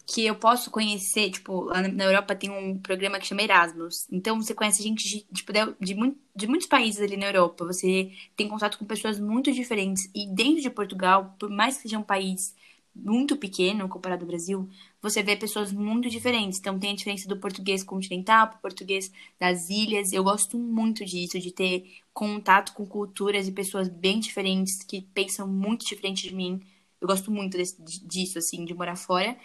[0.06, 4.06] que eu posso conhecer, tipo, lá na Europa tem um programa que chama Erasmus.
[4.12, 7.64] Então você conhece gente de, tipo, de, de, de, muitos países ali na Europa.
[7.64, 10.10] Você tem contato com pessoas muito diferentes.
[10.14, 12.54] E dentro de Portugal, por mais que seja um país
[12.94, 14.68] muito pequeno comparado ao Brasil,
[15.00, 16.58] você vê pessoas muito diferentes.
[16.58, 20.12] Então tem a diferença do português continental para o português das ilhas.
[20.12, 25.48] Eu gosto muito disso, de ter contato com culturas e pessoas bem diferentes que pensam
[25.48, 26.60] muito diferente de mim.
[27.00, 29.36] Eu gosto muito desse, disso, assim, de morar fora.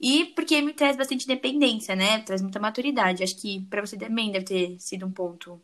[0.00, 2.20] E porque me traz bastante independência, né?
[2.22, 3.22] Traz muita maturidade.
[3.22, 5.60] Acho que para você também deve ter sido um ponto.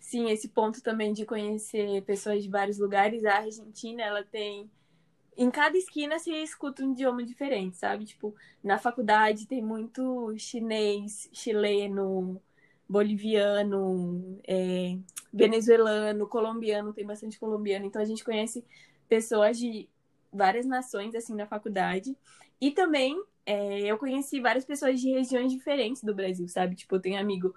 [0.00, 3.24] Sim, esse ponto também de conhecer pessoas de vários lugares.
[3.24, 4.70] A Argentina, ela tem.
[5.36, 8.04] Em cada esquina se escuta um idioma diferente, sabe?
[8.06, 12.40] Tipo, na faculdade tem muito chinês, chileno,
[12.88, 14.98] boliviano, é,
[15.32, 17.86] venezuelano, colombiano, tem bastante colombiano.
[17.86, 18.64] Então a gente conhece
[19.08, 19.88] pessoas de
[20.32, 22.16] várias nações assim na faculdade.
[22.60, 26.74] E também é, eu conheci várias pessoas de regiões diferentes do Brasil, sabe?
[26.74, 27.54] Tipo, eu tenho amigo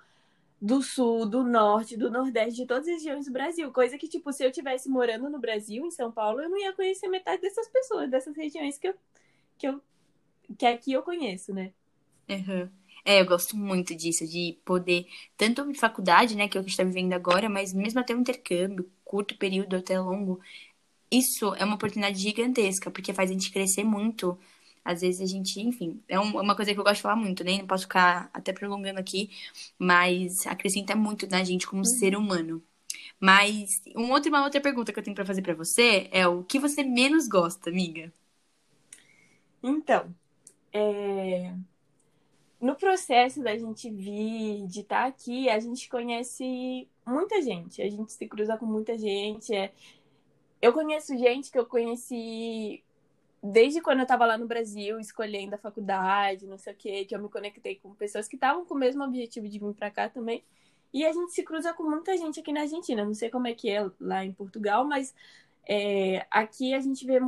[0.61, 3.71] do sul, do norte, do nordeste, de todas as regiões do Brasil.
[3.71, 6.73] Coisa que, tipo, se eu tivesse morando no Brasil, em São Paulo, eu não ia
[6.73, 8.93] conhecer metade dessas pessoas, dessas regiões que eu,
[9.57, 9.81] que eu
[10.57, 11.71] que aqui eu conheço, né?
[12.29, 12.69] Uhum.
[13.03, 16.67] É, eu gosto muito disso, de poder, tanto de faculdade, né, que é o que
[16.67, 20.39] a gente está vivendo agora, mas mesmo até um intercâmbio, curto período até longo,
[21.11, 24.37] isso é uma oportunidade gigantesca, porque faz a gente crescer muito.
[24.83, 27.59] Às vezes a gente, enfim, é uma coisa que eu gosto de falar muito, né?
[27.59, 29.29] Não posso ficar até prolongando aqui,
[29.77, 31.85] mas acrescenta muito na gente como uhum.
[31.85, 32.63] ser humano.
[33.19, 36.43] Mas um outro, uma outra pergunta que eu tenho para fazer para você é o
[36.43, 38.11] que você menos gosta, amiga?
[39.61, 40.13] Então,
[40.73, 41.53] é...
[42.59, 47.89] no processo da gente vir, de estar tá aqui, a gente conhece muita gente, a
[47.89, 49.53] gente se cruza com muita gente.
[49.53, 49.71] É...
[50.59, 52.83] Eu conheço gente que eu conheci
[53.43, 57.15] desde quando eu estava lá no Brasil, escolhendo a faculdade, não sei o quê, que
[57.15, 60.09] eu me conectei com pessoas que estavam com o mesmo objetivo de vir para cá
[60.09, 60.43] também.
[60.93, 63.03] E a gente se cruza com muita gente aqui na Argentina.
[63.03, 65.13] Não sei como é que é lá em Portugal, mas
[65.67, 67.19] é, aqui a gente vê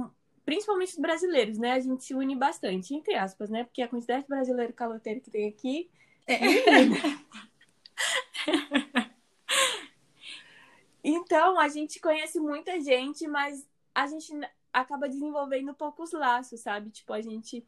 [0.45, 1.71] principalmente os brasileiros, né?
[1.71, 3.63] A gente se une bastante, entre aspas, né?
[3.63, 5.89] Porque a quantidade de brasileiro caloteiro que tem aqui.
[6.27, 6.35] É.
[11.03, 14.33] então, a gente conhece muita gente, mas a gente
[14.73, 16.89] acaba desenvolvendo poucos laços, sabe?
[16.89, 17.63] Tipo, a gente.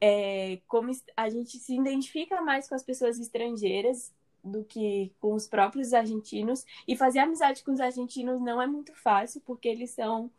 [0.00, 5.48] É, como a gente se identifica mais com as pessoas estrangeiras do que com os
[5.48, 10.30] próprios argentinos e fazer amizade com os argentinos não é muito fácil porque eles são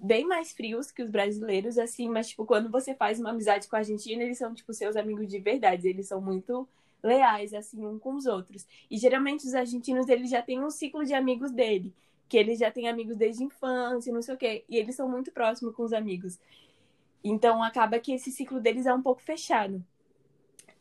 [0.00, 3.76] bem mais frios que os brasileiros, assim, mas, tipo, quando você faz uma amizade com
[3.76, 5.88] a Argentina, eles são, tipo, seus amigos de verdade.
[5.88, 6.66] Eles são muito
[7.02, 8.66] leais, assim, um com os outros.
[8.90, 11.92] E geralmente os argentinos, eles já têm um ciclo de amigos dele,
[12.30, 14.64] que eles já têm amigos desde a infância, não sei o quê.
[14.68, 16.38] E eles são muito próximos com os amigos.
[17.24, 19.84] Então, acaba que esse ciclo deles é um pouco fechado.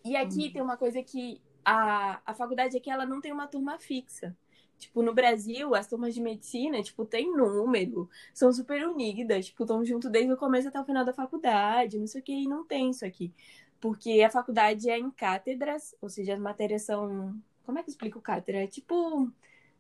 [0.06, 0.54] E aqui uhum.
[0.54, 4.38] tem uma coisa que a, a faculdade aqui, ela não tem uma turma fixa.
[4.78, 9.84] Tipo, no Brasil, as turmas de medicina, tipo, tem número, são super unidas, tipo, estão
[9.84, 12.64] junto desde o começo até o final da faculdade, não sei o que, e não
[12.64, 13.34] tem isso aqui.
[13.82, 17.36] Porque a faculdade é em cátedras, ou seja, as matérias são.
[17.66, 18.64] Como é que eu explico cátedra?
[18.64, 19.32] É tipo.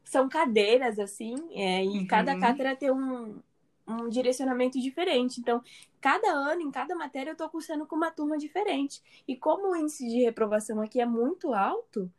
[0.09, 2.07] São cadeiras, assim, é, e uhum.
[2.07, 3.39] cada cátedra tem um,
[3.87, 5.39] um direcionamento diferente.
[5.39, 5.61] Então,
[6.01, 9.03] cada ano, em cada matéria, eu estou cursando com uma turma diferente.
[9.27, 12.11] E como o índice de reprovação aqui é muito alto,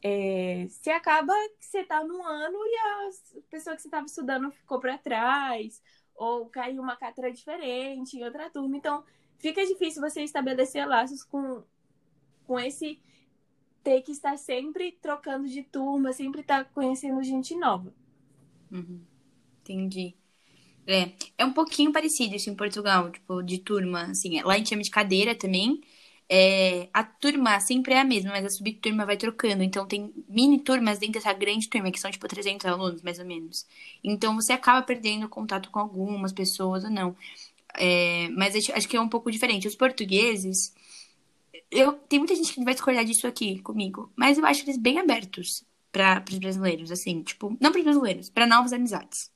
[0.00, 3.10] é, você acaba que você está num ano e a
[3.50, 5.82] pessoa que você estava estudando ficou para trás,
[6.14, 8.76] ou caiu uma cátedra diferente em outra turma.
[8.76, 9.02] Então,
[9.38, 11.64] fica difícil você estabelecer laços com,
[12.46, 13.02] com esse
[13.82, 17.92] ter que estar sempre trocando de turma, sempre estar conhecendo gente nova.
[18.70, 19.00] Uhum.
[19.60, 20.14] Entendi.
[20.86, 24.40] É, é um pouquinho parecido isso em Portugal, tipo, de turma, assim.
[24.42, 25.80] Lá a gente chama de cadeira também,
[26.34, 29.62] é, a turma sempre é a mesma, mas a subturma vai trocando.
[29.62, 33.26] Então, tem mini turmas dentro dessa grande turma, que são tipo 300 alunos, mais ou
[33.26, 33.66] menos.
[34.02, 37.14] Então, você acaba perdendo contato com algumas pessoas ou não.
[37.74, 39.68] É, mas acho que é um pouco diferente.
[39.68, 40.74] Os portugueses,
[41.72, 44.98] eu tem muita gente que vai discordar disso aqui comigo, mas eu acho eles bem
[44.98, 49.30] abertos para os brasileiros, assim, tipo, não para os brasileiros, para novas amizades.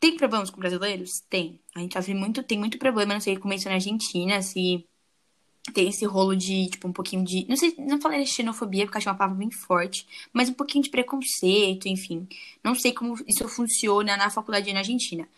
[0.00, 1.20] Tem problemas com brasileiros?
[1.28, 1.60] Tem.
[1.74, 4.84] A gente sofre muito, tem muito problema, não sei como é isso na Argentina, se
[5.74, 7.46] tem esse rolo de, tipo, um pouquinho de.
[7.48, 10.90] Não sei, não falei xenofobia, porque acho uma palavra bem forte, mas um pouquinho de
[10.90, 12.26] preconceito, enfim.
[12.64, 15.28] Não sei como isso funciona na faculdade na Argentina.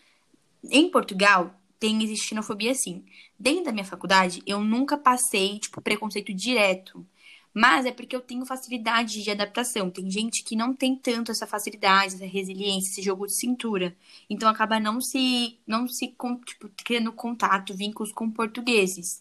[0.70, 3.02] Em Portugal, tem xenofobia sim.
[3.38, 7.04] Dentro da minha faculdade, eu nunca passei, tipo, preconceito direto.
[7.52, 9.90] Mas é porque eu tenho facilidade de adaptação.
[9.90, 13.96] Tem gente que não tem tanto essa facilidade, essa resiliência, esse jogo de cintura.
[14.28, 16.14] Então acaba não se, não se
[16.46, 19.20] tipo, criando contato, vínculos com portugueses.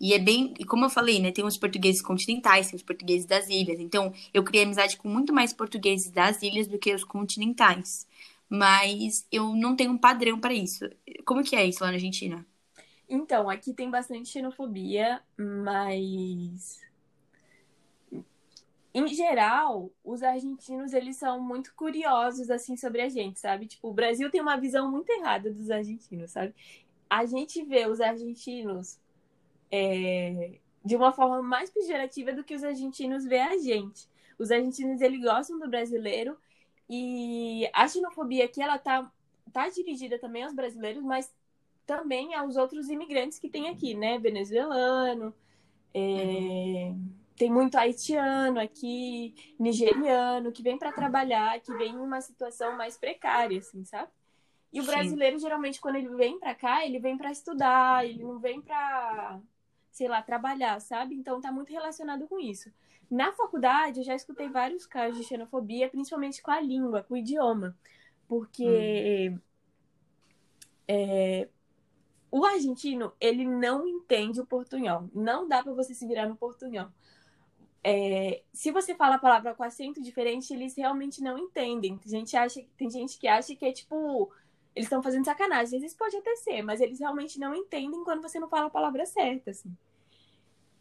[0.00, 3.26] E é bem, e como eu falei, né, tem os portugueses continentais, tem os portugueses
[3.26, 3.78] das ilhas.
[3.78, 8.06] Então, eu criei amizade com muito mais portugueses das ilhas do que os continentais.
[8.50, 10.84] Mas eu não tenho um padrão para isso.
[11.24, 12.44] Como que é isso lá na Argentina?
[13.08, 16.80] Então, aqui tem bastante xenofobia, mas
[18.92, 23.66] em geral, os argentinos eles são muito curiosos assim sobre a gente, sabe?
[23.66, 26.54] Tipo, o Brasil tem uma visão muito errada dos argentinos, sabe?
[27.08, 28.98] A gente vê os argentinos
[29.70, 34.08] é, de uma forma mais pejorativa do que os argentinos vê a gente.
[34.38, 36.36] Os argentinos, eles gostam do brasileiro
[36.92, 39.08] e a xenofobia aqui, ela tá,
[39.52, 41.32] tá dirigida também aos brasileiros, mas
[41.86, 44.18] também aos outros imigrantes que tem aqui, né?
[44.18, 45.32] Venezuelano,
[45.94, 46.92] é,
[47.36, 52.98] tem muito haitiano aqui, nigeriano, que vem para trabalhar, que vem em uma situação mais
[52.98, 54.10] precária, assim, sabe?
[54.72, 55.44] E o brasileiro, Sim.
[55.44, 59.40] geralmente, quando ele vem para cá, ele vem para estudar, ele não vem para
[59.90, 61.14] sei lá, trabalhar, sabe?
[61.14, 62.72] Então tá muito relacionado com isso.
[63.10, 67.16] Na faculdade, eu já escutei vários casos de xenofobia, principalmente com a língua, com o
[67.16, 67.76] idioma.
[68.28, 69.40] Porque hum.
[70.86, 71.48] é,
[72.30, 75.08] o argentino, ele não entende o portunhol.
[75.12, 76.88] Não dá para você se virar no portunhol.
[77.82, 81.96] É, se você fala a palavra com acento diferente, eles realmente não entendem.
[81.96, 84.30] Tem gente, acha, tem gente que acha que é tipo.
[84.74, 85.76] Eles estão fazendo sacanagem.
[85.76, 88.70] Às vezes pode até ser, mas eles realmente não entendem quando você não fala a
[88.70, 89.50] palavra certa.
[89.50, 89.74] Assim.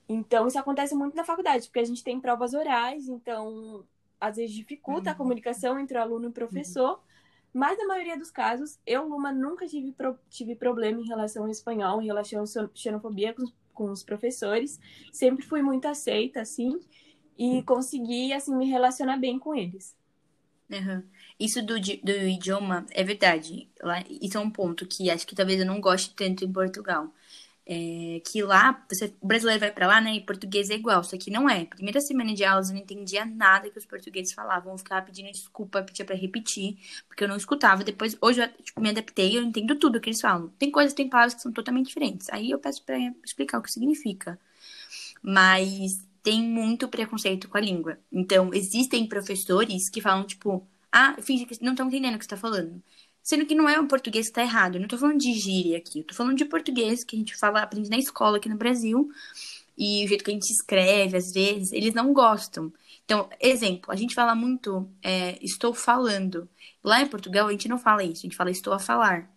[0.08, 3.86] Então, isso acontece muito na faculdade, porque a gente tem provas orais, então
[4.20, 5.16] às vezes dificulta uhum.
[5.16, 6.94] a comunicação entre o aluno e o professor.
[6.94, 7.10] Uhum.
[7.54, 11.50] Mas na maioria dos casos, eu, Luma, nunca tive, pro, tive problema em relação ao
[11.50, 14.80] espanhol, em relação à xenofobia com, com os professores.
[15.12, 16.80] Sempre fui muito aceita, assim,
[17.38, 19.96] e consegui, assim, me relacionar bem com eles.
[20.70, 21.04] Uhum.
[21.40, 23.70] Isso do, do idioma é verdade.
[24.22, 27.14] Isso é um ponto que acho que talvez eu não goste tanto em Portugal.
[27.72, 30.16] É, que lá, você, o brasileiro vai para lá, né?
[30.16, 31.66] E português é igual, só que não é.
[31.66, 34.74] Primeira semana de aulas eu não entendia nada que os portugueses falavam.
[34.74, 36.78] Eu ficava pedindo desculpa, pedia para repetir,
[37.08, 37.84] porque eu não escutava.
[37.84, 40.50] Depois, hoje eu tipo, me adaptei, eu entendo tudo que eles falam.
[40.58, 42.28] Tem coisas, tem palavras que são totalmente diferentes.
[42.32, 44.40] Aí eu peço para explicar o que significa.
[45.22, 48.00] Mas tem muito preconceito com a língua.
[48.12, 52.30] Então, existem professores que falam, tipo, ah, finge que não estão entendendo o que você
[52.30, 52.82] tá falando.
[53.22, 54.76] Sendo que não é o português que tá errado.
[54.76, 56.00] Eu não tô falando de gíria aqui.
[56.00, 59.10] Eu tô falando de português que a gente fala, aprende na escola aqui no Brasil.
[59.78, 62.74] E o jeito que a gente escreve, às vezes, eles não gostam.
[63.06, 66.50] Então, exemplo, a gente fala muito é, estou falando.
[66.84, 68.22] Lá em Portugal, a gente não fala isso.
[68.22, 69.32] A gente fala estou a falar,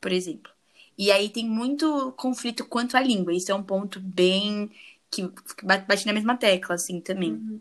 [0.00, 0.52] por exemplo.
[0.96, 3.32] E aí tem muito conflito quanto à língua.
[3.32, 4.70] Isso é um ponto bem
[5.10, 5.30] que
[5.62, 7.32] bate na mesma tecla, assim, também.
[7.32, 7.60] Uhum.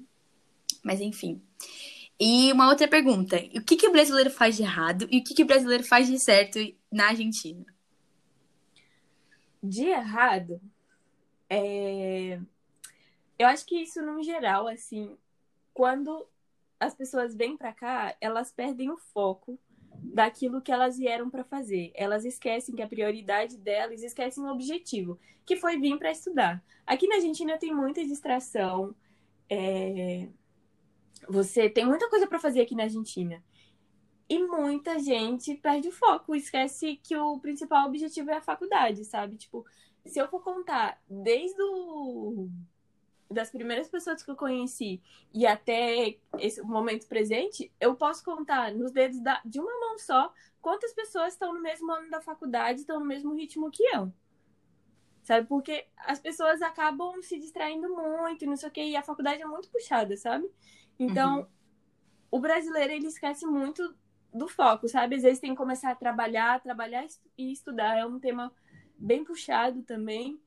[0.84, 1.42] Mas enfim.
[2.20, 5.34] E uma outra pergunta: o que, que o brasileiro faz de errado e o que,
[5.34, 6.59] que o brasileiro faz de certo
[6.91, 7.65] na Argentina?
[9.61, 10.61] De errado,
[11.49, 12.39] é...
[13.38, 15.18] eu acho que isso, no geral, assim,
[15.74, 16.28] quando
[16.80, 19.59] as pessoas vêm para cá, elas perdem o foco
[19.99, 21.91] daquilo que elas vieram para fazer.
[21.95, 26.63] Elas esquecem que a prioridade delas, esquecem o objetivo, que foi vir para estudar.
[26.86, 28.95] Aqui na Argentina tem muita distração.
[29.49, 30.28] É
[31.28, 33.43] você tem muita coisa para fazer aqui na Argentina.
[34.30, 39.38] E muita gente perde o foco, esquece que o principal objetivo é a faculdade, sabe?
[39.38, 39.65] Tipo,
[40.05, 42.49] se eu for contar desde o
[43.30, 45.01] das primeiras pessoas que eu conheci
[45.34, 50.34] e até esse momento presente, eu posso contar nos dedos da, de uma mão só
[50.61, 54.11] quantas pessoas estão no mesmo ano da faculdade, estão no mesmo ritmo que eu.
[55.24, 55.45] Sabe?
[55.45, 59.45] Porque as pessoas acabam se distraindo muito, não sei o quê, e a faculdade é
[59.45, 60.49] muito puxada, sabe?
[61.00, 61.48] Então, uhum.
[62.32, 63.95] o brasileiro, ele esquece muito
[64.34, 65.16] do foco, sabe?
[65.16, 67.06] Às vezes tem que começar a trabalhar, trabalhar
[67.38, 67.98] e estudar.
[67.98, 68.54] É um tema
[68.98, 70.39] bem puxado também.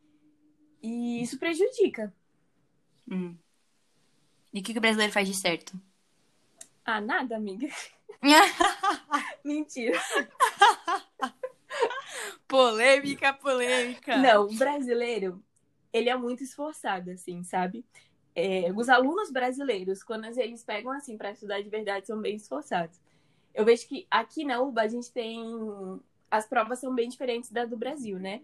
[0.82, 2.14] E isso prejudica.
[3.10, 3.36] Hum.
[4.52, 5.80] E o que, que o brasileiro faz de certo?
[6.84, 7.68] Ah, nada, amiga.
[9.44, 10.00] Mentira.
[12.48, 14.16] polêmica, polêmica.
[14.16, 15.42] Não, o brasileiro,
[15.92, 17.84] ele é muito esforçado, assim, sabe?
[18.34, 23.00] É, os alunos brasileiros, quando eles pegam assim para estudar de verdade, são bem esforçados.
[23.54, 25.40] Eu vejo que aqui na UBA a gente tem
[26.30, 28.42] as provas são bem diferentes da do Brasil, né?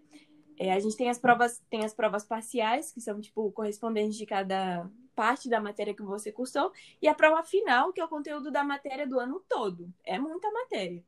[0.58, 4.26] É, a gente tem as provas tem as provas parciais que são tipo correspondentes de
[4.26, 8.50] cada parte da matéria que você cursou e a prova final que é o conteúdo
[8.50, 9.92] da matéria do ano todo.
[10.04, 11.04] É muita matéria.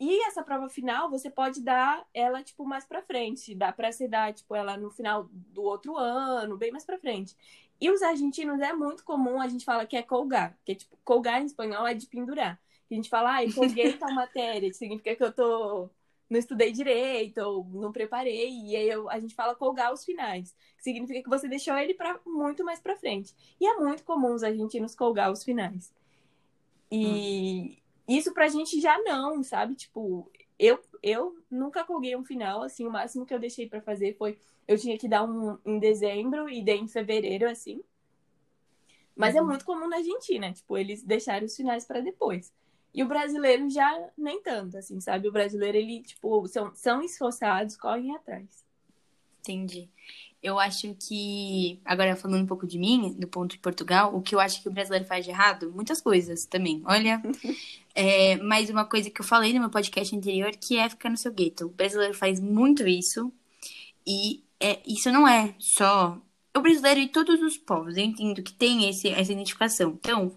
[0.00, 3.52] E essa prova final, você pode dar ela, tipo, mais pra frente.
[3.54, 7.36] Dá pra você dar, tipo, ela no final do outro ano, bem mais pra frente.
[7.80, 10.96] E os argentinos é muito comum, a gente fala que é colgar, que é tipo,
[11.04, 12.60] colgar em espanhol é de pendurar.
[12.90, 15.90] A gente fala, ah, eu colguei tal matéria, significa que eu tô
[16.28, 20.54] não estudei direito ou não preparei, e aí eu, a gente fala colgar os finais,
[20.76, 23.34] que significa que você deixou ele para muito mais para frente.
[23.58, 25.92] E é muito comum os argentinos colgar os finais.
[26.90, 28.14] E hum.
[28.14, 29.74] isso pra gente já não, sabe?
[29.74, 34.16] Tipo, eu, eu nunca colguei um final, assim, o máximo que eu deixei para fazer
[34.16, 37.82] foi eu tinha que dar um em dezembro e dei em fevereiro, assim.
[39.16, 39.46] Mas é uhum.
[39.46, 42.52] é muito comum na Argentina, tipo, eles deixaram os finais para depois.
[42.92, 45.28] E o brasileiro já nem tanto, assim, sabe?
[45.28, 48.64] O brasileiro, ele, tipo, são, são esforçados, correm atrás.
[49.40, 49.88] Entendi.
[50.42, 54.34] Eu acho que, agora falando um pouco de mim, do ponto de Portugal, o que
[54.34, 56.80] eu acho que o brasileiro faz de errado, muitas coisas também.
[56.84, 57.20] Olha,
[57.94, 61.16] é, mais uma coisa que eu falei no meu podcast anterior, que é ficar no
[61.16, 61.66] seu gueto.
[61.66, 63.32] O brasileiro faz muito isso,
[64.06, 66.20] e é, isso não é só
[66.56, 67.96] o brasileiro e todos os povos.
[67.96, 69.98] Eu entendo que tem esse, essa identificação.
[70.00, 70.32] Então,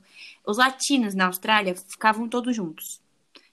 [0.45, 2.99] os latinos na Austrália ficavam todos juntos.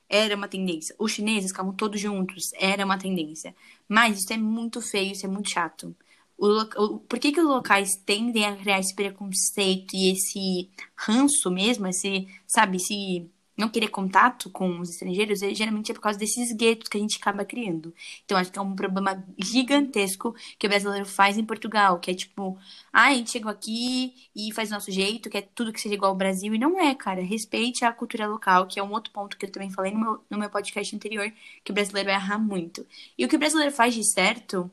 [0.09, 0.95] Era uma tendência.
[0.99, 2.51] Os chineses ficavam todos juntos.
[2.55, 3.55] Era uma tendência.
[3.87, 5.95] Mas isso é muito feio, isso é muito chato.
[6.39, 11.51] O, o, por que, que os locais tendem a criar esse preconceito e esse ranço
[11.51, 13.29] mesmo, esse, sabe, esse
[13.59, 17.01] não querer contato com os estrangeiros, é, geralmente é por causa desses guetos que a
[17.01, 17.93] gente acaba criando.
[18.25, 22.15] Então, acho que é um problema gigantesco que o brasileiro faz em Portugal, que é
[22.15, 22.57] tipo,
[22.93, 25.97] ah, a gente chegou aqui e faz do nosso jeito, que é tudo que seja
[25.97, 27.21] igual ao Brasil, e não é, cara.
[27.21, 30.25] Respeite a cultura local, que é um outro ponto que eu também falei no meu,
[30.31, 31.33] no meu podcast anterior,
[31.65, 32.87] que o brasileiro erra muito.
[33.19, 34.71] E o que o brasileiro faz de certo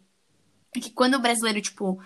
[0.80, 2.01] é que quando o brasileiro, tipo,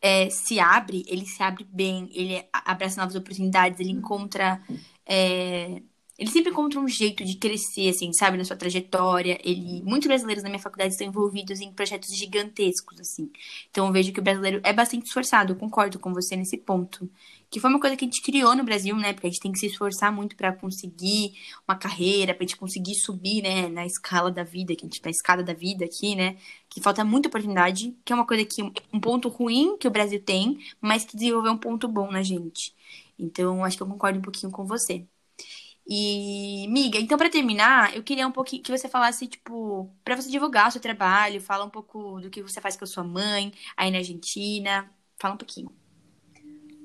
[0.00, 4.60] é, se abre, ele se abre bem, ele abraça novas oportunidades, ele encontra.
[5.06, 5.82] É,
[6.18, 9.38] ele sempre encontra um jeito de crescer, assim, sabe, na sua trajetória.
[9.44, 13.30] Ele, muitos brasileiros na minha faculdade estão envolvidos em projetos gigantescos, assim.
[13.70, 17.10] Então eu vejo que o brasileiro é bastante esforçado, eu concordo com você nesse ponto.
[17.50, 19.12] Que foi uma coisa que a gente criou no Brasil, né?
[19.12, 21.34] Porque a gente tem que se esforçar muito para conseguir
[21.68, 25.10] uma carreira, pra gente conseguir subir, né, na escala da vida, que a gente na
[25.10, 26.36] escada da vida aqui, né?
[26.68, 28.62] Que falta muita oportunidade, que é uma coisa que
[28.92, 32.74] um ponto ruim que o Brasil tem, mas que desenvolveu um ponto bom na gente.
[33.18, 35.06] Então, acho que eu concordo um pouquinho com você.
[35.88, 40.28] E, miga, então para terminar, eu queria um pouquinho que você falasse, tipo, para você
[40.28, 43.52] divulgar o seu trabalho, fala um pouco do que você faz com a sua mãe
[43.76, 44.90] aí na Argentina.
[45.16, 45.70] Fala um pouquinho.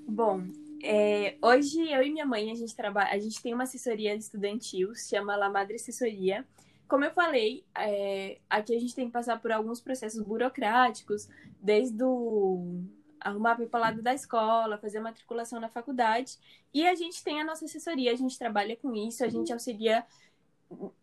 [0.07, 0.43] Bom,
[0.83, 4.93] é, hoje eu e minha mãe, a gente trabalha, a gente tem uma assessoria estudantil,
[4.93, 6.45] se chama La Madre Assessoria.
[6.87, 11.27] Como eu falei, é, aqui a gente tem que passar por alguns processos burocráticos,
[11.59, 12.83] desde o
[13.21, 16.37] arrumar papelada da escola, fazer a matriculação na faculdade.
[16.73, 20.05] E a gente tem a nossa assessoria, a gente trabalha com isso, a gente auxilia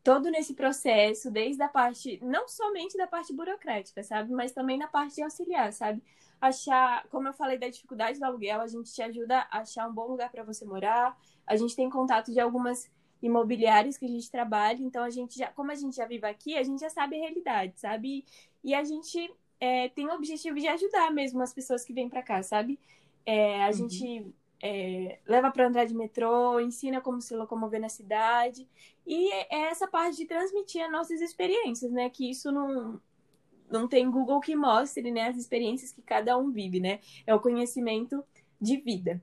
[0.03, 4.33] todo nesse processo, desde a parte, não somente da parte burocrática, sabe?
[4.33, 6.03] Mas também na parte de auxiliar, sabe?
[6.41, 9.93] Achar, como eu falei da dificuldade do aluguel, a gente te ajuda a achar um
[9.93, 11.19] bom lugar para você morar.
[11.47, 12.91] A gente tem contato de algumas
[13.21, 16.57] imobiliárias que a gente trabalha, então a gente já, como a gente já vive aqui,
[16.57, 18.25] a gente já sabe a realidade, sabe?
[18.63, 19.31] E a gente
[19.61, 22.79] é, tem o objetivo de ajudar mesmo as pessoas que vêm para cá, sabe?
[23.27, 23.73] É, a uhum.
[23.73, 28.69] gente é, leva para andar de metrô, ensina como se locomover na cidade.
[29.07, 32.09] E é essa parte de transmitir as nossas experiências, né?
[32.11, 33.01] Que isso não,
[33.71, 37.01] não tem Google que mostre né, as experiências que cada um vive, né?
[37.27, 38.25] É o conhecimento
[38.61, 39.23] de vida.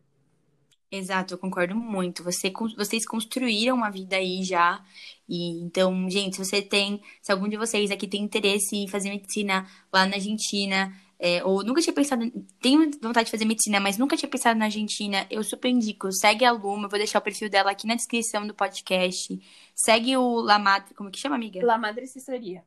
[0.97, 2.23] Exato, eu concordo muito.
[2.23, 4.83] Você, vocês construíram uma vida aí já.
[5.27, 9.09] E então, gente, se você tem, se algum de vocês aqui tem interesse em fazer
[9.09, 12.31] medicina lá na Argentina, é, ou nunca tinha pensado,
[12.61, 16.45] tenho vontade de fazer medicina, mas nunca tinha pensado na Argentina, eu super indico, segue
[16.45, 19.39] a Luma, eu vou deixar o perfil dela aqui na descrição do podcast.
[19.73, 21.65] Segue o La Madre, como que chama, amiga?
[21.65, 22.63] La Madre Assessoria.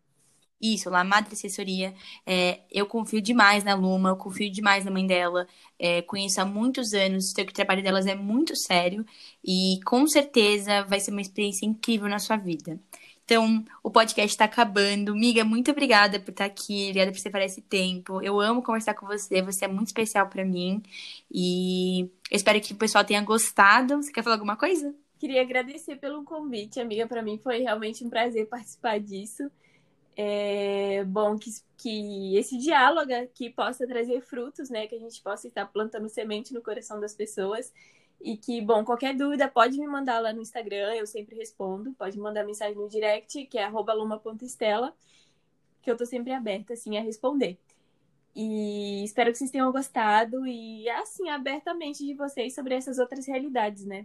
[0.61, 1.95] Isso, lá, Madre Assessoria.
[2.27, 5.47] É, eu confio demais na Luma, eu confio demais na mãe dela.
[5.79, 9.07] É, conheço há muitos anos, sei que o trabalho delas é muito sério
[9.45, 12.81] e com certeza vai ser uma experiência incrível na sua vida.
[13.25, 15.15] Então, o podcast está acabando.
[15.15, 18.23] Miga, muito obrigada por estar aqui, obrigada por separar esse tempo.
[18.23, 20.83] Eu amo conversar com você, você é muito especial para mim.
[21.31, 23.97] E eu espero que o pessoal tenha gostado.
[23.97, 24.95] Você quer falar alguma coisa?
[25.19, 27.07] Queria agradecer pelo convite, amiga.
[27.07, 29.51] Para mim foi realmente um prazer participar disso.
[30.21, 34.89] É bom que, que esse diálogo aqui possa trazer frutos, né?
[34.89, 37.73] Que a gente possa estar plantando semente no coração das pessoas.
[38.21, 41.93] E que, bom, qualquer dúvida pode me mandar lá no Instagram, eu sempre respondo.
[41.93, 44.93] Pode mandar mensagem no direct, que é luma.estela,
[45.81, 47.57] que eu tô sempre aberta, assim, a responder.
[48.35, 53.85] E espero que vocês tenham gostado e, assim, abertamente de vocês sobre essas outras realidades,
[53.85, 54.05] né?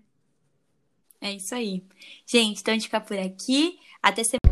[1.20, 1.84] É isso aí.
[2.24, 3.80] Gente, então a gente fica por aqui.
[4.00, 4.43] Até semana.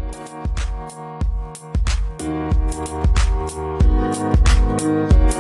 [4.82, 5.31] Thank you.